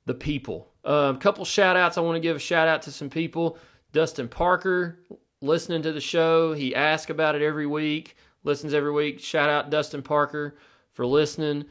[0.07, 0.69] the people.
[0.85, 1.99] A couple shout outs.
[1.99, 3.59] I want to give a shout out to some people.
[3.93, 5.01] Dustin Parker,
[5.43, 6.53] listening to the show.
[6.53, 9.19] He asks about it every week, listens every week.
[9.19, 10.57] Shout out Dustin Parker
[10.93, 11.65] for listening.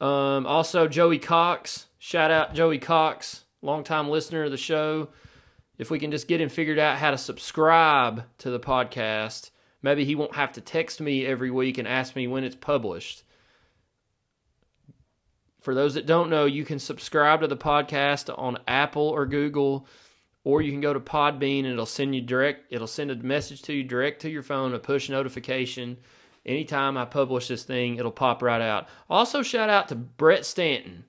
[0.00, 1.86] Um, also, Joey Cox.
[2.00, 5.10] Shout out Joey Cox, longtime listener of the show.
[5.78, 9.50] If we can just get him figured out how to subscribe to the podcast,
[9.82, 13.24] maybe he won't have to text me every week and ask me when it's published.
[15.60, 19.86] For those that don't know, you can subscribe to the podcast on Apple or Google,
[20.44, 22.64] or you can go to Podbean and it'll send you direct.
[22.70, 25.98] It'll send a message to you direct to your phone, a push notification.
[26.44, 28.88] Anytime I publish this thing, it'll pop right out.
[29.08, 31.04] Also, shout out to Brett Stanton.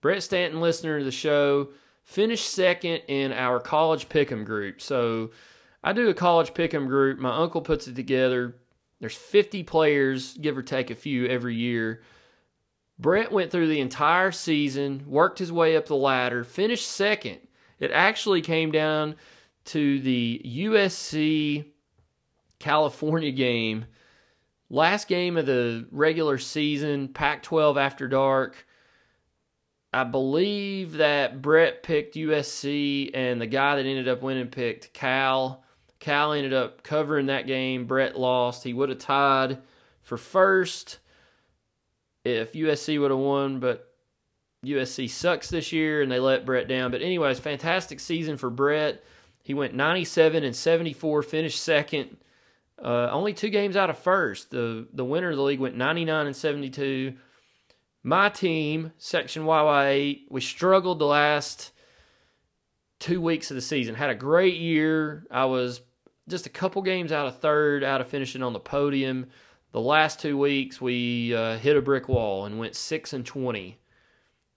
[0.00, 1.68] Brett Stanton, listener to the show,
[2.02, 4.80] finished second in our college pick'em group.
[4.80, 5.30] So
[5.82, 7.18] I do a college pick'em group.
[7.18, 8.56] My uncle puts it together.
[9.00, 12.02] There's 50 players, give or take a few every year.
[12.98, 17.38] Brett went through the entire season, worked his way up the ladder, finished second.
[17.78, 19.14] It actually came down
[19.66, 21.66] to the USC
[22.58, 23.84] California game,
[24.68, 28.66] last game of the regular season, Pac 12 after dark.
[29.92, 35.64] I believe that Brett picked USC, and the guy that ended up winning picked Cal.
[36.00, 37.86] Cal ended up covering that game.
[37.86, 38.64] Brett lost.
[38.64, 39.58] He would have tied
[40.02, 40.98] for first
[42.24, 43.92] if USC would have won, but
[44.64, 46.90] USC sucks this year and they let Brett down.
[46.90, 49.02] But anyways, fantastic season for Brett.
[49.42, 52.16] He went 97 and 74, finished second.
[52.82, 54.50] Uh, only two games out of first.
[54.50, 57.14] The the winner of the league went 99 and 72.
[58.04, 61.72] My team, Section YY8, we struggled the last
[63.00, 63.94] two weeks of the season.
[63.94, 65.26] Had a great year.
[65.30, 65.80] I was
[66.28, 69.26] just a couple games out of third, out of finishing on the podium.
[69.72, 73.78] The last two weeks, we uh, hit a brick wall and went six and 20,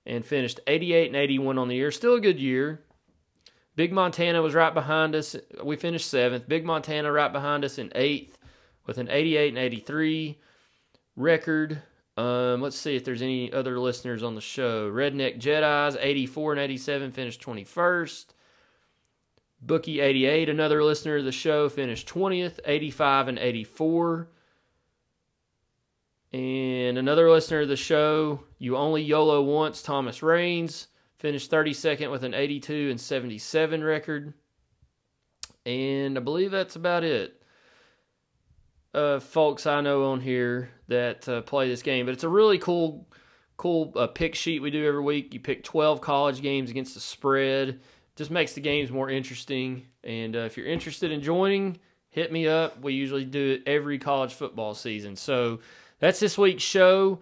[0.06, 1.92] and finished 88 and 81 on the year.
[1.92, 2.82] Still a good year.
[3.76, 5.36] Big Montana was right behind us.
[5.64, 6.48] We finished seventh.
[6.48, 8.38] Big Montana right behind us in eighth
[8.86, 10.40] with an 88 and 83
[11.16, 11.82] record.
[12.18, 14.92] Um, let's see if there's any other listeners on the show.
[14.92, 18.26] Redneck Jedi's 84 and 87 finished 21st.
[19.62, 24.28] Bookie 88, another listener of the show, finished 20th, 85 and 84.
[26.34, 30.88] And another listener of the show, You Only YOLO Once, Thomas Rains,
[31.20, 34.34] finished 32nd with an 82 and 77 record.
[35.66, 37.42] And I believe that's about it.
[38.94, 42.58] Uh, folks I know on here that uh, play this game, but it's a really
[42.58, 43.08] cool,
[43.58, 45.34] cool uh, pick sheet we do every week.
[45.34, 47.80] You pick 12 college games against the spread.
[48.16, 49.86] Just makes the games more interesting.
[50.04, 52.82] And uh, if you're interested in joining, hit me up.
[52.82, 55.16] We usually do it every college football season.
[55.16, 55.60] So
[56.00, 57.20] that's this week's show.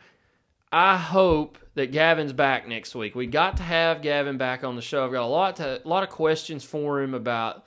[0.72, 3.16] I hope that Gavin's back next week.
[3.16, 5.06] We got to have Gavin back on the show.
[5.06, 7.66] I've got a lot to, a lot of questions for him about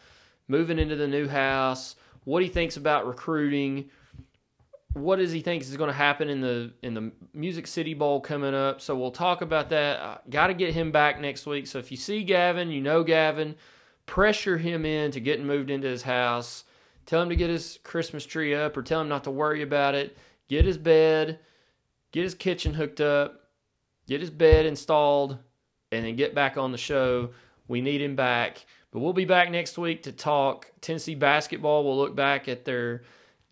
[0.49, 3.91] moving into the new house, what he thinks about recruiting,
[4.95, 8.21] what does he think is going to happen in the in the Music City Bowl
[8.21, 8.81] coming up.
[8.81, 10.29] So we'll talk about that.
[10.31, 11.67] Got to get him back next week.
[11.67, 13.57] So if you see Gavin, you know Gavin,
[14.07, 16.65] pressure him into getting moved into his house.
[17.07, 19.95] Tell him to get his Christmas tree up or tell him not to worry about
[19.95, 20.17] it.
[20.49, 21.39] Get his bed,
[22.13, 23.49] get his kitchen hooked up,
[24.07, 25.39] get his bed installed,
[25.91, 27.31] and then get back on the show.
[27.67, 28.65] We need him back.
[28.91, 31.85] But we'll be back next week to talk Tennessee basketball.
[31.85, 33.03] We'll look back at their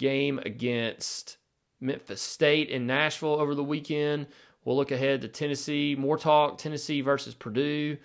[0.01, 1.37] game against
[1.79, 4.27] Memphis State in Nashville over the weekend.
[4.65, 5.95] We'll look ahead to Tennessee.
[5.97, 7.99] More talk Tennessee versus Purdue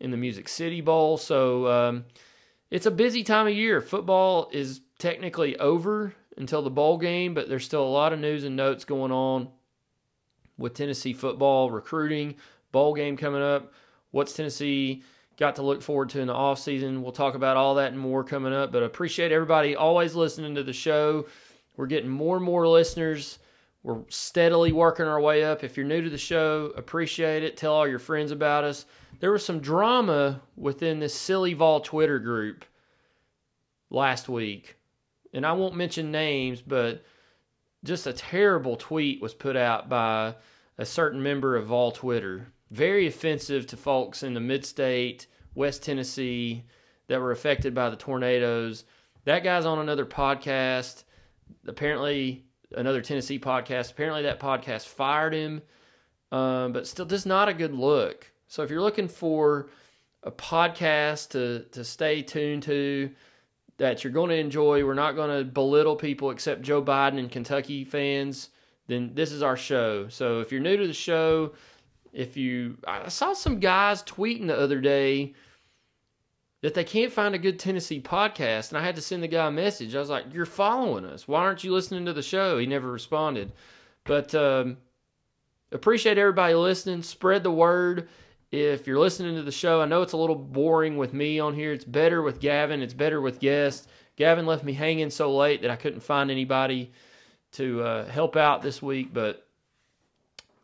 [0.00, 1.18] in the Music City Bowl.
[1.18, 2.04] So um,
[2.70, 3.80] it's a busy time of year.
[3.80, 8.44] Football is technically over until the bowl game, but there's still a lot of news
[8.44, 9.48] and notes going on
[10.56, 12.36] with Tennessee football, recruiting,
[12.72, 13.72] bowl game coming up.
[14.10, 15.02] What's Tennessee
[15.42, 17.02] got to look forward to in the off season?
[17.02, 18.70] We'll talk about all that and more coming up.
[18.70, 21.26] But I appreciate everybody always listening to the show.
[21.76, 23.40] We're getting more and more listeners.
[23.82, 25.64] We're steadily working our way up.
[25.64, 27.56] If you're new to the show, appreciate it.
[27.56, 28.86] Tell all your friends about us.
[29.18, 32.64] There was some drama within this silly Vol Twitter group
[33.90, 34.76] last week.
[35.34, 37.04] And I won't mention names, but
[37.82, 40.36] just a terrible tweet was put out by
[40.78, 42.46] a certain member of Vol Twitter.
[42.70, 46.64] Very offensive to folks in the mid state, West Tennessee,
[47.08, 48.84] that were affected by the tornadoes.
[49.24, 51.04] That guy's on another podcast.
[51.66, 52.44] Apparently,
[52.74, 53.92] another Tennessee podcast.
[53.92, 55.62] Apparently, that podcast fired him,
[56.30, 58.30] um, but still, just not a good look.
[58.46, 59.68] So, if you're looking for
[60.22, 63.10] a podcast to to stay tuned to,
[63.78, 64.84] that you're going to enjoy.
[64.84, 68.50] We're not going to belittle people except Joe Biden and Kentucky fans.
[68.86, 70.08] Then this is our show.
[70.08, 71.52] So if you're new to the show,
[72.12, 75.34] if you, I saw some guys tweeting the other day
[76.62, 79.46] that they can't find a good Tennessee podcast, and I had to send the guy
[79.46, 79.94] a message.
[79.94, 81.28] I was like, "You're following us.
[81.28, 83.52] Why aren't you listening to the show?" He never responded.
[84.04, 84.78] But um,
[85.70, 87.02] appreciate everybody listening.
[87.02, 88.08] Spread the word
[88.52, 91.54] if you're listening to the show, I know it's a little boring with me on
[91.54, 91.72] here.
[91.72, 92.82] It's better with Gavin.
[92.82, 93.88] It's better with guests.
[94.16, 96.92] Gavin left me hanging so late that I couldn't find anybody
[97.52, 99.14] to uh, help out this week.
[99.14, 99.46] But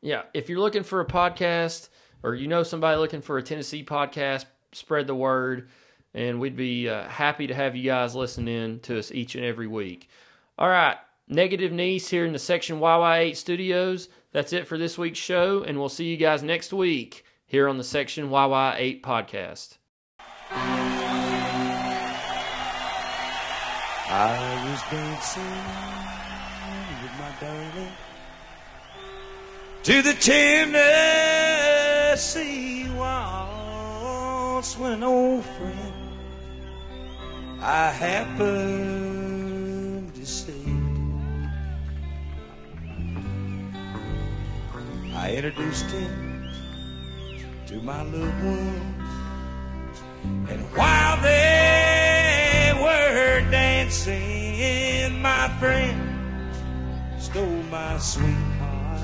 [0.03, 1.88] yeah, if you're looking for a podcast
[2.22, 5.70] or you know somebody looking for a Tennessee podcast, spread the word.
[6.18, 9.44] And we'd be uh, happy to have you guys listen in to us each and
[9.44, 10.08] every week.
[10.58, 10.96] All right,
[11.28, 14.08] Negative Nease here in the Section YY8 studios.
[14.32, 17.78] That's it for this week's show, and we'll see you guys next week here on
[17.78, 19.76] the Section YY8 podcast.
[24.10, 24.34] I
[24.68, 25.44] was dancing
[27.00, 27.92] with my darling
[29.84, 30.14] to the
[32.14, 35.97] Tennessee waltz when old friend
[37.61, 39.34] I happened
[40.14, 40.52] to see.
[45.14, 46.48] I introduced him
[47.66, 48.94] to my loved one.
[50.48, 56.00] And while they were dancing, my friend
[57.20, 59.02] stole my sweetheart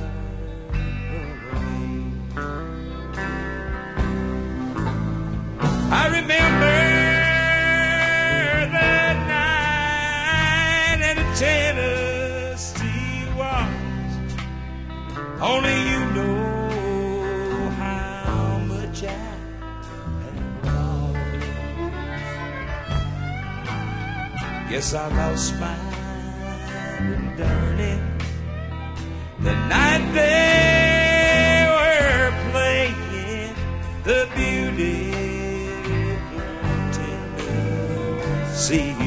[1.11, 2.12] away.
[5.90, 7.03] I remember
[15.45, 19.09] Only you know how much I
[20.24, 21.18] have lost.
[24.70, 28.05] Yes, I lost mine, darling,
[29.40, 33.55] the night they were playing
[34.05, 35.14] the beautiful
[38.55, 39.03] See